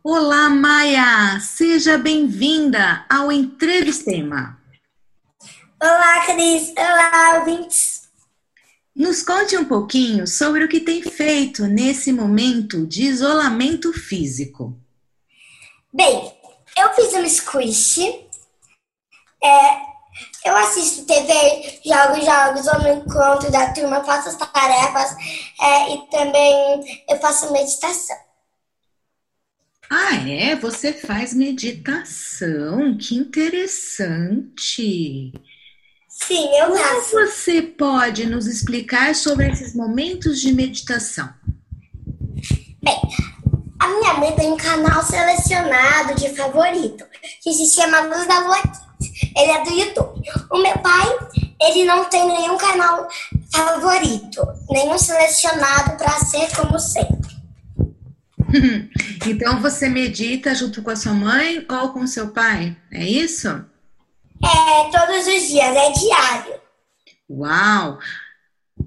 Olá, 0.03 0.51
Maia! 0.51 1.39
Seja 1.39 1.97
bem-vinda 1.97 3.05
ao 3.09 3.31
Entrevistema. 3.31 4.59
Olá, 5.81 6.25
Cris! 6.27 6.73
Olá, 6.77 7.39
ouvintes! 7.39 8.02
Nos 8.95 9.23
conte 9.23 9.57
um 9.57 9.65
pouquinho 9.65 10.27
sobre 10.27 10.63
o 10.63 10.69
que 10.69 10.79
tem 10.79 11.01
feito 11.01 11.65
nesse 11.65 12.11
momento 12.11 12.85
de 12.85 13.03
isolamento 13.03 13.91
físico. 13.91 14.77
Bem, 15.91 16.31
eu 16.77 16.93
fiz 16.93 17.13
um 17.13 17.27
squish, 17.27 17.99
é, 19.43 19.93
eu 20.45 20.55
assisto 20.57 21.05
TV, 21.05 21.79
jogo 21.83 22.23
jogos, 22.23 22.67
ou 22.67 22.79
no 22.81 22.89
encontro 22.99 23.51
da 23.51 23.73
turma, 23.73 24.03
faço 24.03 24.29
as 24.29 24.35
tarefas 24.35 25.15
é, 25.59 25.93
e 25.93 26.07
também 26.09 27.03
eu 27.09 27.19
faço 27.19 27.51
meditação. 27.51 28.15
Ah, 29.89 30.15
é? 30.27 30.55
Você 30.55 30.93
faz 30.93 31.33
meditação? 31.33 32.95
Que 32.97 33.15
interessante! 33.15 34.33
Sim, 36.27 36.47
eu 36.57 36.67
Como 36.67 36.77
faço. 36.77 37.11
você 37.11 37.61
pode 37.61 38.25
nos 38.25 38.47
explicar 38.47 39.13
sobre 39.15 39.51
esses 39.51 39.75
momentos 39.75 40.39
de 40.39 40.53
meditação? 40.53 41.29
Bem, 42.81 42.99
a 43.79 43.87
minha 43.87 44.13
mãe 44.15 44.31
tem 44.35 44.51
um 44.51 44.57
canal 44.57 45.03
selecionado 45.03 46.15
de 46.15 46.29
favorito, 46.35 47.03
que 47.41 47.53
se 47.53 47.67
chama 47.73 48.01
Luz 48.01 48.27
da 48.27 48.39
Lua 48.39 48.61
Kids. 48.61 48.81
Ele 49.35 49.51
é 49.51 49.63
do 49.63 49.71
YouTube. 49.71 50.21
O 50.49 50.57
meu 50.59 50.77
pai, 50.79 51.07
ele 51.61 51.85
não 51.85 52.05
tem 52.05 52.25
nenhum 52.25 52.57
canal 52.57 53.07
favorito, 53.51 54.47
nenhum 54.69 54.97
selecionado 54.97 55.97
para 55.97 56.11
ser 56.19 56.47
como 56.55 56.79
sempre. 56.79 57.33
Então 59.25 59.61
você 59.61 59.87
medita 59.87 60.53
junto 60.53 60.81
com 60.83 60.89
a 60.91 60.97
sua 60.97 61.13
mãe 61.13 61.65
ou 61.69 61.93
com 61.93 62.05
seu 62.05 62.27
pai? 62.27 62.75
É 62.91 63.05
isso? 63.05 63.63
É 64.43 64.91
todos 64.91 65.25
os 65.25 65.47
dias, 65.47 65.75
é 65.75 65.91
diário. 65.91 66.61
Uau! 67.29 67.99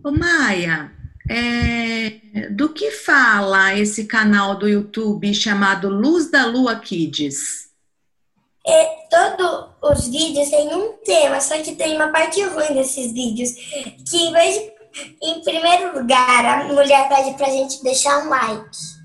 Ô 0.05 0.11
Maia, 0.11 0.93
é, 1.29 2.49
do 2.51 2.73
que 2.73 2.91
fala 2.91 3.75
esse 3.75 4.05
canal 4.05 4.57
do 4.57 4.69
YouTube 4.69 5.33
chamado 5.35 5.89
Luz 5.89 6.31
da 6.31 6.47
Lua 6.47 6.77
Kids? 6.77 7.67
É, 8.67 8.85
todos 9.11 9.69
os 9.83 10.09
vídeos 10.09 10.51
têm 10.51 10.75
um 10.75 10.93
tema, 11.05 11.41
só 11.41 11.57
que 11.63 11.75
tem 11.75 11.97
uma 11.97 12.09
parte 12.09 12.43
ruim 12.43 12.75
desses 12.75 13.13
vídeos, 13.13 13.53
que 14.09 14.17
em 14.17 14.33
vez 14.33 14.55
de, 14.57 14.73
em 15.23 15.41
primeiro 15.43 15.99
lugar, 15.99 16.45
a 16.45 16.65
mulher 16.65 17.09
pede 17.09 17.37
pra 17.37 17.49
gente 17.49 17.83
deixar 17.83 18.25
um 18.25 18.29
like. 18.29 18.96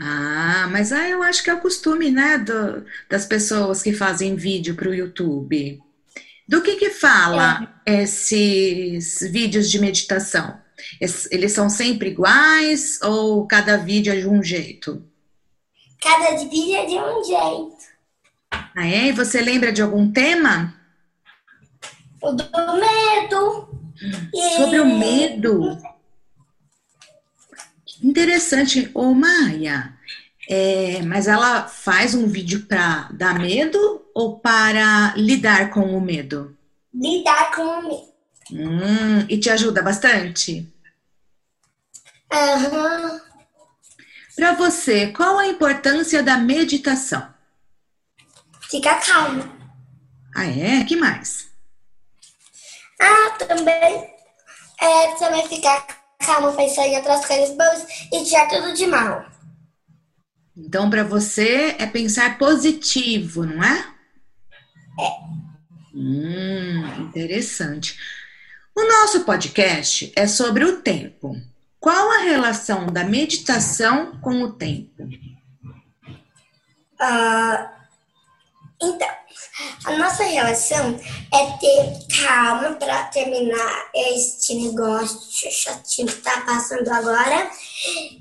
Ah, 0.00 0.66
mas 0.70 0.92
ah, 0.92 1.08
eu 1.08 1.22
acho 1.22 1.42
que 1.42 1.50
é 1.50 1.54
o 1.54 1.60
costume, 1.60 2.10
né, 2.10 2.38
do- 2.38 2.84
das 3.08 3.26
pessoas 3.26 3.82
que 3.82 3.92
fazem 3.92 4.34
vídeo 4.34 4.74
para 4.74 4.88
o 4.88 4.94
YouTube. 4.94 5.78
Do 6.48 6.62
que 6.62 6.76
que 6.76 6.90
fala 6.90 7.80
esses 7.86 9.20
vídeos 9.30 9.70
de 9.70 9.78
meditação? 9.78 10.58
Es- 11.00 11.28
Eles 11.30 11.52
são 11.52 11.68
sempre 11.68 12.08
iguais 12.10 12.98
ou 13.02 13.46
cada 13.46 13.76
vídeo 13.76 14.12
é 14.12 14.20
de 14.20 14.26
um 14.26 14.42
jeito? 14.42 15.04
Cada 16.02 16.34
vídeo 16.36 16.74
é 16.76 16.86
de 16.86 16.94
um 16.94 17.22
jeito. 17.22 17.76
Ah, 18.50 18.88
é? 18.88 19.08
E 19.08 19.12
você 19.12 19.40
lembra 19.42 19.70
de 19.70 19.82
algum 19.82 20.10
tema? 20.10 20.74
O 22.22 22.32
do 22.32 22.44
medo. 22.74 23.68
e- 24.34 24.56
Sobre 24.56 24.80
o 24.80 24.98
medo. 24.98 25.78
Interessante. 28.02 28.90
Ô, 28.94 29.12
Maia, 29.14 29.94
é, 30.48 31.02
mas 31.02 31.28
ela 31.28 31.68
faz 31.68 32.14
um 32.14 32.26
vídeo 32.26 32.66
para 32.66 33.08
dar 33.12 33.38
medo 33.38 34.04
ou 34.14 34.38
para 34.38 35.14
lidar 35.16 35.70
com 35.70 35.96
o 35.96 36.00
medo? 36.00 36.56
Lidar 36.92 37.54
com 37.54 37.62
o 37.62 37.82
medo. 37.82 38.10
Hum, 38.52 39.26
e 39.28 39.38
te 39.38 39.48
ajuda 39.48 39.82
bastante? 39.82 40.68
Aham. 42.32 43.20
Para 44.34 44.52
você, 44.54 45.08
qual 45.08 45.38
a 45.38 45.46
importância 45.46 46.22
da 46.22 46.36
meditação? 46.36 47.32
Fica 48.70 48.94
calmo. 48.96 49.42
Ah, 50.34 50.46
é? 50.46 50.84
Que 50.84 50.96
mais? 50.96 51.50
Ah, 53.00 53.30
também. 53.38 54.10
É, 54.80 55.14
também 55.18 55.46
ficar 55.48 55.99
calmo, 56.20 56.56
pensar 56.56 56.86
em 56.86 56.96
outras 56.96 57.24
coisas 57.26 57.56
boas 57.56 57.86
e 58.12 58.24
tirar 58.24 58.48
tudo 58.48 58.72
de 58.72 58.86
mal. 58.86 59.26
Então, 60.56 60.90
para 60.90 61.02
você 61.02 61.76
é 61.78 61.86
pensar 61.86 62.38
positivo, 62.38 63.44
não 63.44 63.64
é? 63.64 63.94
É. 65.00 65.40
Hum, 65.94 66.84
interessante. 67.00 67.98
O 68.76 68.84
nosso 68.84 69.24
podcast 69.24 70.12
é 70.14 70.26
sobre 70.26 70.64
o 70.64 70.80
tempo. 70.80 71.36
Qual 71.78 72.12
a 72.12 72.18
relação 72.18 72.86
da 72.86 73.04
meditação 73.04 74.18
com 74.20 74.42
o 74.42 74.52
tempo? 74.52 75.08
Ah, 77.00 77.72
então, 78.80 79.08
a 79.84 79.96
nossa 79.96 80.24
relação 80.24 80.98
é 81.32 81.58
ter 81.58 82.22
calma 82.22 82.72
para 82.72 83.04
terminar 83.04 83.90
este 83.94 84.54
negócio 84.54 85.50
chatinho 85.50 86.08
que 86.08 86.20
tá 86.22 86.42
passando 86.42 86.88
agora. 86.90 87.50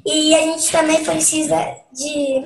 E 0.05 0.33
a 0.35 0.41
gente 0.41 0.71
também 0.71 1.03
precisa 1.03 1.57
de, 1.91 2.45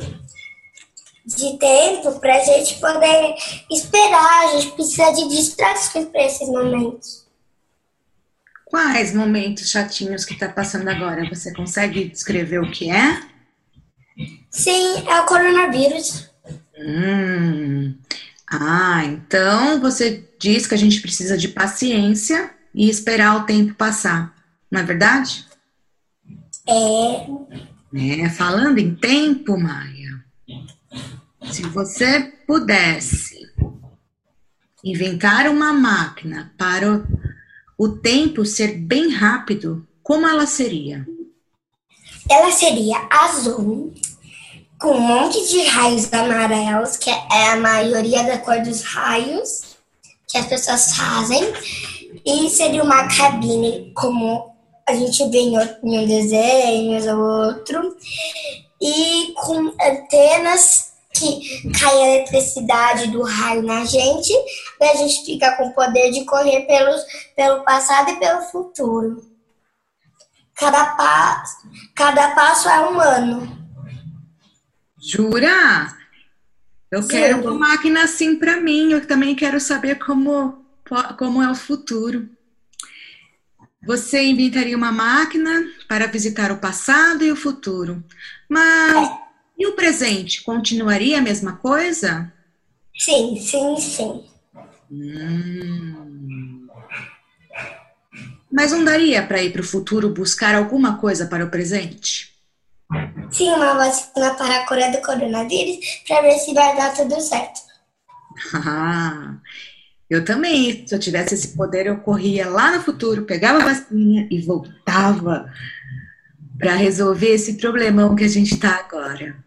de 1.25 1.57
tempo 1.57 2.19
para 2.19 2.37
a 2.37 2.43
gente 2.43 2.79
poder 2.79 3.35
esperar. 3.69 4.45
A 4.45 4.59
gente 4.59 4.71
precisa 4.73 5.11
de 5.11 5.29
distrações 5.29 6.07
para 6.07 6.23
esses 6.23 6.47
momentos. 6.47 7.23
Quais 8.65 9.13
momentos 9.13 9.69
chatinhos 9.69 10.25
que 10.25 10.33
está 10.33 10.49
passando 10.49 10.87
agora? 10.87 11.29
Você 11.29 11.53
consegue 11.53 12.05
descrever 12.09 12.59
o 12.59 12.71
que 12.71 12.89
é? 12.89 13.21
Sim, 14.49 15.07
é 15.07 15.21
o 15.21 15.25
coronavírus. 15.27 16.29
Hum. 16.79 17.95
Ah, 18.61 19.03
então 19.05 19.79
você 19.79 20.29
diz 20.39 20.67
que 20.67 20.75
a 20.75 20.77
gente 20.77 21.01
precisa 21.01 21.37
de 21.37 21.47
paciência 21.47 22.51
e 22.73 22.89
esperar 22.89 23.37
o 23.37 23.45
tempo 23.45 23.73
passar, 23.73 24.33
não 24.69 24.79
é 24.79 24.83
verdade? 24.83 25.45
É. 26.67 28.23
É, 28.23 28.29
falando 28.29 28.79
em 28.79 28.95
tempo, 28.95 29.57
Maia, 29.57 30.23
se 31.51 31.63
você 31.63 32.21
pudesse 32.47 33.51
inventar 34.83 35.47
uma 35.47 35.71
máquina 35.73 36.53
para 36.57 36.91
o, 36.97 37.07
o 37.77 37.89
tempo 37.89 38.45
ser 38.45 38.77
bem 38.77 39.09
rápido, 39.09 39.87
como 40.01 40.27
ela 40.27 40.45
seria? 40.45 41.07
Ela 42.29 42.51
seria 42.51 43.07
azul, 43.09 43.93
com 44.83 44.91
um 44.91 44.99
monte 44.99 45.47
de 45.47 45.63
raios 45.63 46.11
amarelos, 46.11 46.97
que 46.97 47.09
é 47.09 47.51
a 47.51 47.55
maioria 47.55 48.21
da 48.23 48.37
cor 48.39 48.59
dos 48.59 48.81
raios 48.81 49.77
que 50.27 50.37
as 50.37 50.45
pessoas 50.45 50.93
fazem. 50.97 51.41
E 52.25 52.49
seria 52.49 52.83
uma 52.83 53.07
cabine 53.07 53.93
como 53.95 54.53
a 54.85 54.93
gente 54.93 55.25
vê 55.29 55.37
em 55.37 55.55
em 55.55 55.99
um 55.99 56.05
desenho 56.05 57.17
ou 57.17 57.47
outro. 57.47 57.95
E 58.81 59.33
com 59.37 59.73
antenas 59.81 60.91
que 61.13 61.71
cai 61.79 61.95
a 61.95 62.15
eletricidade 62.15 63.07
do 63.07 63.23
raio 63.23 63.61
na 63.61 63.85
gente, 63.85 64.33
e 64.33 64.83
a 64.83 64.95
gente 64.95 65.23
fica 65.23 65.55
com 65.55 65.67
o 65.67 65.73
poder 65.73 66.11
de 66.11 66.25
correr 66.25 66.65
pelos, 66.65 67.01
pelo 67.37 67.63
passado 67.63 68.11
e 68.11 68.19
pelo 68.19 68.41
futuro. 68.41 69.23
Cada 70.55 70.87
passo, 70.95 71.55
cada 71.95 72.35
passo 72.35 72.67
é 72.67 72.89
um 72.89 72.99
ano. 72.99 73.62
Jura? 75.03 75.93
Eu 76.89 77.01
Juro. 77.01 77.07
quero 77.07 77.41
uma 77.41 77.57
máquina 77.57 78.03
assim 78.03 78.37
para 78.37 78.61
mim. 78.61 78.93
Eu 78.93 79.05
também 79.05 79.35
quero 79.35 79.59
saber 79.59 79.95
como, 79.95 80.65
como 81.17 81.41
é 81.41 81.51
o 81.51 81.55
futuro. 81.55 82.29
Você 83.85 84.23
inventaria 84.23 84.77
uma 84.77 84.93
máquina 84.93 85.65
para 85.89 86.07
visitar 86.07 86.51
o 86.51 86.57
passado 86.59 87.23
e 87.25 87.31
o 87.31 87.35
futuro. 87.35 88.01
Mas 88.47 89.09
e 89.57 89.67
o 89.67 89.73
presente? 89.73 90.41
Continuaria 90.41 91.17
a 91.17 91.21
mesma 91.21 91.57
coisa? 91.57 92.31
Sim, 92.97 93.35
sim, 93.35 93.75
sim. 93.77 94.23
Hum. 94.89 96.67
Mas 98.49 98.71
não 98.71 98.83
daria 98.83 99.25
para 99.25 99.41
ir 99.41 99.51
para 99.51 99.61
o 99.61 99.65
futuro 99.65 100.09
buscar 100.09 100.55
alguma 100.55 100.97
coisa 100.97 101.25
para 101.25 101.43
o 101.43 101.49
presente? 101.49 102.32
Sim, 103.31 103.49
uma 103.49 103.73
vacina 103.75 104.33
para 104.35 104.61
a 104.61 104.67
cura 104.67 104.91
do 104.91 105.01
coronavírus 105.01 105.77
para 106.07 106.21
ver 106.21 106.37
se 106.37 106.53
vai 106.53 106.75
dar 106.75 106.93
tudo 106.93 107.19
certo. 107.19 107.61
Ah, 108.53 109.35
Eu 110.13 110.23
também, 110.23 110.85
se 110.85 110.93
eu 110.93 110.99
tivesse 110.99 111.33
esse 111.33 111.55
poder, 111.55 111.87
eu 111.87 111.97
corria 111.97 112.47
lá 112.47 112.75
no 112.75 112.83
futuro, 112.83 113.23
pegava 113.23 113.57
a 113.57 113.65
vacininha 113.65 114.27
e 114.29 114.39
voltava 114.41 115.51
para 116.59 116.75
resolver 116.75 117.29
esse 117.29 117.57
problemão 117.57 118.15
que 118.15 118.23
a 118.23 118.27
gente 118.27 118.53
está 118.53 118.75
agora. 118.75 119.43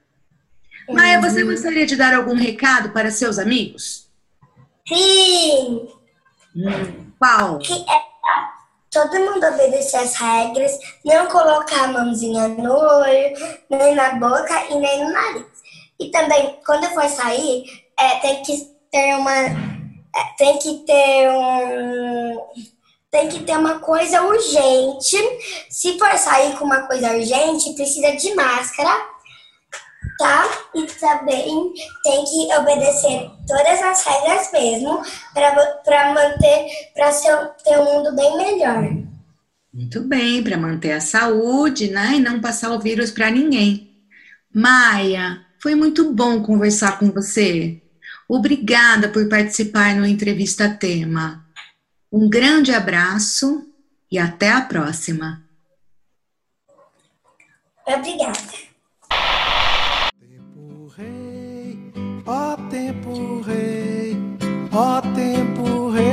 Maia, 0.89 1.21
você 1.21 1.45
gostaria 1.45 1.87
de 1.87 1.95
dar 1.95 2.15
algum 2.15 2.35
recado 2.35 2.91
para 2.91 3.13
seus 3.13 3.39
amigos? 3.39 4.09
Sim! 4.89 5.89
Hum, 6.57 7.13
qual? 7.17 7.59
Que 7.59 7.73
é 7.73 8.03
todo 8.97 9.21
mundo 9.21 9.47
obedecer 9.47 9.99
as 9.99 10.15
regras, 10.15 10.73
não 11.05 11.27
colocar 11.27 11.85
a 11.85 11.89
mãozinha 11.89 12.49
no 12.49 12.73
olho, 12.73 13.37
nem 13.69 13.95
na 13.95 14.15
boca 14.15 14.65
e 14.71 14.75
nem 14.77 15.05
no 15.05 15.13
nariz. 15.13 15.45
E 16.01 16.11
também, 16.11 16.59
quando 16.65 16.89
for 16.89 17.07
sair, 17.07 17.65
é, 17.99 18.17
tem 18.21 18.43
que 18.43 18.57
ter 18.91 19.15
uma. 19.17 19.35
é, 19.35 20.25
tem 20.39 20.59
que 20.59 20.79
ter 20.87 21.31
um. 21.31 22.41
Tem 23.11 23.29
que 23.29 23.45
ter 23.45 23.57
uma 23.59 23.81
coisa 23.81 24.23
urgente. 24.23 25.17
Se 25.71 25.99
for 25.99 26.13
sair 26.17 26.57
com 26.57 26.65
uma 26.65 26.87
coisa 26.87 27.13
urgente, 27.13 27.75
precisa 27.75 28.17
de 28.17 28.35
máscara, 28.35 28.91
tá? 30.19 30.45
E 30.75 30.87
também 30.87 31.73
tem 32.03 32.25
que 32.25 32.55
obedecer 32.59 33.31
todas 33.47 33.83
as 33.83 34.05
regras 34.05 34.53
mesmo 34.53 35.03
para 35.33 36.13
manter, 36.13 36.67
para 36.95 37.13
ter 37.65 37.79
um 37.79 37.85
mundo 37.85 38.15
bem 38.15 38.37
melhor. 38.37 39.07
Muito 39.73 40.01
bem, 40.03 40.43
para 40.43 40.57
manter 40.57 40.93
a 40.93 41.01
saúde, 41.01 41.91
né? 41.91 42.15
E 42.17 42.21
não 42.21 42.41
passar 42.41 42.71
o 42.71 42.81
vírus 42.81 43.11
para 43.11 43.31
ninguém. 43.31 43.91
Maia, 44.55 45.45
foi 45.59 45.75
muito 45.75 46.13
bom 46.13 46.43
conversar 46.43 46.99
com 46.99 47.11
você. 47.11 47.83
Obrigada 48.29 49.09
por 49.09 49.29
participar 49.29 49.95
no 49.95 50.07
Entrevista 50.07 50.69
Tema. 50.69 51.45
Um 52.11 52.29
grande 52.29 52.73
abraço 52.73 53.71
e 54.11 54.19
até 54.19 54.51
a 54.51 54.63
próxima. 54.63 55.45
Obrigada. 57.87 58.66
Ó 62.29 62.57
tempo 62.71 63.41
rei, 63.47 64.17
ó 64.73 65.01
tempo 65.15 65.91
rei, 65.91 66.11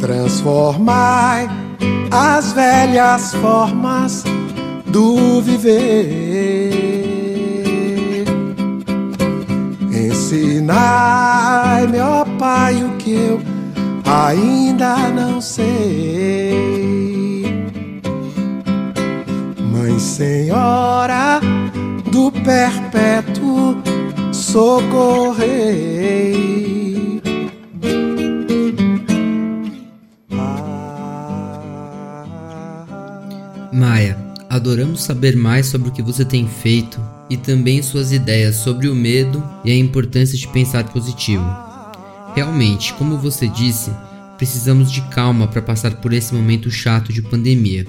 transformai 0.00 1.48
as 2.10 2.52
velhas 2.52 3.34
formas 3.34 4.24
do 4.86 5.40
viver. 5.42 6.74
Ensinai-me, 9.92 12.00
ó 12.00 12.24
Pai, 12.36 12.82
o 12.82 12.96
que 12.96 13.12
eu 13.12 13.40
ainda 14.04 15.08
não 15.10 15.40
sei. 15.40 16.58
Mãe 19.70 19.96
Senhora 20.00 21.07
perpétuo 22.44 23.82
socorrei. 24.32 25.98
Maia, 33.72 34.16
adoramos 34.50 35.02
saber 35.02 35.36
mais 35.36 35.66
sobre 35.66 35.88
o 35.88 35.92
que 35.92 36.02
você 36.02 36.24
tem 36.24 36.48
feito 36.48 37.00
e 37.30 37.36
também 37.36 37.82
suas 37.82 38.12
ideias 38.12 38.56
sobre 38.56 38.88
o 38.88 38.94
medo 38.94 39.42
e 39.64 39.70
a 39.70 39.76
importância 39.76 40.36
de 40.36 40.48
pensar 40.48 40.84
positivo. 40.84 41.44
Realmente, 42.34 42.92
como 42.94 43.18
você 43.18 43.46
disse, 43.48 43.90
precisamos 44.36 44.90
de 44.90 45.02
calma 45.10 45.46
para 45.46 45.62
passar 45.62 45.96
por 45.96 46.12
esse 46.12 46.34
momento 46.34 46.70
chato 46.70 47.12
de 47.12 47.22
pandemia. 47.22 47.86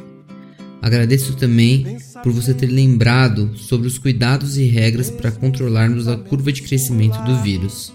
Agradeço 0.81 1.35
também 1.35 1.97
por 2.23 2.31
você 2.31 2.53
ter 2.53 2.67
lembrado 2.67 3.51
sobre 3.55 3.87
os 3.87 3.97
cuidados 3.97 4.57
e 4.57 4.63
regras 4.63 5.09
para 5.09 5.31
controlarmos 5.31 6.07
a 6.07 6.17
curva 6.17 6.51
de 6.51 6.61
crescimento 6.61 7.17
do 7.23 7.41
vírus. 7.41 7.93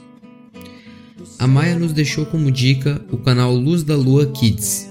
A 1.39 1.47
Maia 1.47 1.79
nos 1.79 1.93
deixou 1.93 2.25
como 2.27 2.51
dica 2.51 3.05
o 3.11 3.19
canal 3.19 3.55
Luz 3.55 3.83
da 3.83 3.97
Lua 3.97 4.27
Kids. 4.27 4.89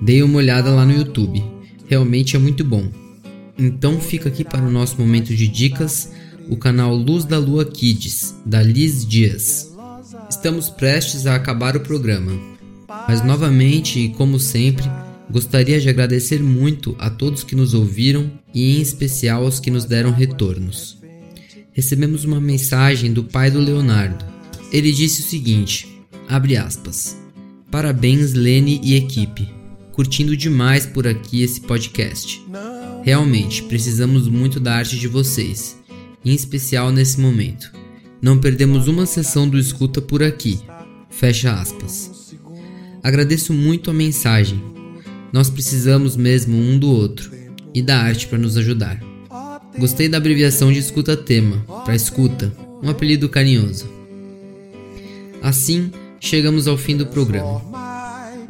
Dei 0.00 0.22
uma 0.22 0.38
olhada 0.38 0.70
lá 0.70 0.84
no 0.84 0.92
YouTube, 0.92 1.44
realmente 1.88 2.34
é 2.34 2.38
muito 2.38 2.64
bom. 2.64 2.88
Então 3.58 4.00
fica 4.00 4.28
aqui 4.28 4.42
para 4.42 4.64
o 4.64 4.70
nosso 4.70 4.98
momento 4.98 5.34
de 5.34 5.46
dicas 5.46 6.10
o 6.48 6.56
canal 6.56 6.94
Luz 6.94 7.24
da 7.24 7.38
Lua 7.38 7.64
Kids, 7.64 8.34
da 8.44 8.62
Liz 8.62 9.06
Dias. 9.06 9.70
Estamos 10.28 10.70
prestes 10.70 11.26
a 11.26 11.34
acabar 11.34 11.76
o 11.76 11.80
programa, 11.80 12.32
mas 13.06 13.24
novamente 13.24 14.00
e 14.00 14.08
como 14.08 14.40
sempre, 14.40 14.84
Gostaria 15.30 15.80
de 15.80 15.88
agradecer 15.88 16.42
muito 16.42 16.96
a 16.98 17.08
todos 17.08 17.44
que 17.44 17.54
nos 17.54 17.72
ouviram 17.72 18.32
e 18.52 18.76
em 18.76 18.80
especial 18.80 19.44
aos 19.44 19.60
que 19.60 19.70
nos 19.70 19.84
deram 19.84 20.10
retornos. 20.10 20.98
Recebemos 21.72 22.24
uma 22.24 22.40
mensagem 22.40 23.12
do 23.12 23.22
pai 23.22 23.48
do 23.48 23.60
Leonardo. 23.60 24.24
Ele 24.72 24.90
disse 24.90 25.20
o 25.20 25.24
seguinte: 25.24 26.02
abre 26.28 26.56
aspas. 26.56 27.16
Parabéns 27.70 28.32
Lene 28.32 28.80
e 28.82 28.96
equipe. 28.96 29.48
Curtindo 29.92 30.36
demais 30.36 30.84
por 30.84 31.06
aqui 31.06 31.42
esse 31.42 31.60
podcast. 31.60 32.44
Realmente 33.04 33.62
precisamos 33.62 34.26
muito 34.26 34.58
da 34.58 34.74
arte 34.74 34.98
de 34.98 35.06
vocês, 35.06 35.78
em 36.24 36.34
especial 36.34 36.90
nesse 36.90 37.20
momento. 37.20 37.70
Não 38.20 38.36
perdemos 38.36 38.88
uma 38.88 39.06
sessão 39.06 39.48
do 39.48 39.58
escuta 39.58 40.02
por 40.02 40.24
aqui. 40.24 40.58
Fecha 41.08 41.52
aspas. 41.52 42.34
Agradeço 43.00 43.54
muito 43.54 43.90
a 43.90 43.94
mensagem 43.94 44.79
nós 45.32 45.48
precisamos 45.48 46.16
mesmo 46.16 46.56
um 46.56 46.78
do 46.78 46.90
outro 46.90 47.30
e 47.74 47.80
da 47.80 47.98
arte 47.98 48.26
para 48.26 48.38
nos 48.38 48.56
ajudar. 48.56 49.00
Gostei 49.78 50.08
da 50.08 50.18
abreviação 50.18 50.72
de 50.72 50.78
escuta 50.78 51.16
tema, 51.16 51.58
para 51.84 51.94
escuta, 51.94 52.52
um 52.82 52.88
apelido 52.90 53.28
carinhoso. 53.28 53.88
Assim, 55.42 55.90
chegamos 56.18 56.66
ao 56.66 56.76
fim 56.76 56.96
do 56.96 57.06
programa. 57.06 57.62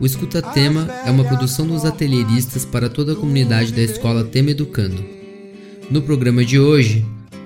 O 0.00 0.06
Escuta 0.06 0.40
Tema 0.40 0.88
é 1.04 1.10
uma 1.10 1.24
produção 1.24 1.66
dos 1.66 1.84
atelieristas 1.84 2.64
para 2.64 2.88
toda 2.88 3.12
a 3.12 3.16
comunidade 3.16 3.70
da 3.70 3.82
escola 3.82 4.24
Tema 4.24 4.52
Educando. 4.52 5.04
No 5.90 6.00
programa 6.00 6.42
de 6.42 6.58
hoje, 6.58 7.04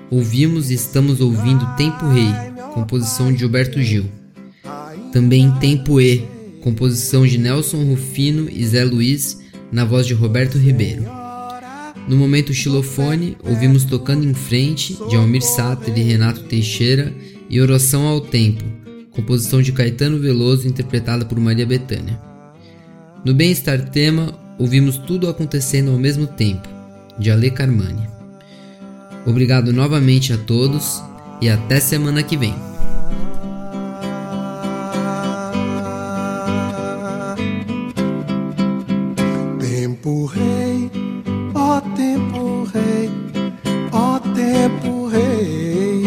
ouvimos 0.09 0.71
e 0.71 0.75
estamos 0.75 1.19
ouvindo 1.19 1.75
Tempo 1.75 2.07
Rei, 2.07 2.29
composição 2.73 3.33
de 3.33 3.39
Gilberto 3.39 3.81
Gil. 3.81 4.05
Também 5.11 5.51
Tempo 5.59 5.99
E, 5.99 6.25
composição 6.65 7.27
de 7.27 7.37
Nelson 7.37 7.83
Rufino 7.83 8.49
e 8.51 8.65
Zé 8.65 8.83
Luiz, 8.83 9.39
na 9.71 9.85
voz 9.85 10.07
de 10.07 10.15
Roberto 10.15 10.57
Ribeiro. 10.57 11.03
No 12.07 12.17
momento 12.17 12.55
xilofone, 12.55 13.37
ouvimos 13.43 13.83
Tocando 13.83 14.25
em 14.27 14.33
Frente, 14.33 14.97
de 15.07 15.15
Almir 15.15 15.43
Sater 15.43 15.95
e 15.95 16.01
Renato 16.01 16.41
Teixeira, 16.41 17.13
e 17.47 17.61
Oração 17.61 18.07
ao 18.07 18.19
Tempo, 18.19 18.63
composição 19.11 19.61
de 19.61 19.71
Caetano 19.71 20.17
Veloso, 20.17 20.67
interpretada 20.67 21.23
por 21.23 21.39
Maria 21.39 21.67
Bethânia. 21.67 22.19
No 23.23 23.31
Bem-Estar 23.31 23.91
Tema, 23.91 24.33
ouvimos 24.57 24.97
Tudo 24.97 25.29
Acontecendo 25.29 25.91
ao 25.91 25.99
Mesmo 25.99 26.25
Tempo, 26.25 26.67
de 27.19 27.29
Ale 27.29 27.51
Carmani. 27.51 28.09
Obrigado 29.23 29.71
novamente 29.71 30.33
a 30.33 30.37
todos 30.37 30.99
e 31.39 31.47
até 31.47 31.79
semana 31.79 32.23
que 32.23 32.35
vem. 32.35 32.55
Tempo 40.05 40.25
rei, 40.27 40.91
ó 41.55 41.81
tempo 41.81 42.69
rei, 42.71 43.09
ó 43.91 44.19
tempo 44.35 45.07
rei. 45.07 46.05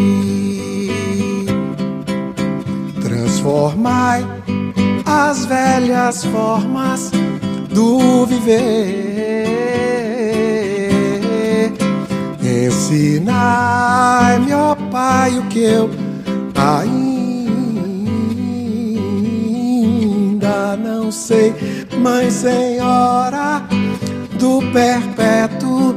Transformai 3.02 4.24
as 5.04 5.46
velhas 5.46 6.24
formas 6.26 7.10
do 7.70 8.24
viver. 8.24 9.48
Ensinai-me, 12.40 13.32
ó 14.52 14.76
Pai, 14.92 15.36
o 15.40 15.42
que 15.48 15.58
eu 15.58 15.90
ainda 16.54 17.16
não 20.76 21.10
sei, 21.10 21.52
Mãe 22.00 22.30
Senhora 22.30 23.77
do 24.38 24.60
perpétuo 24.72 25.96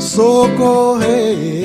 socorrei. 0.00 1.56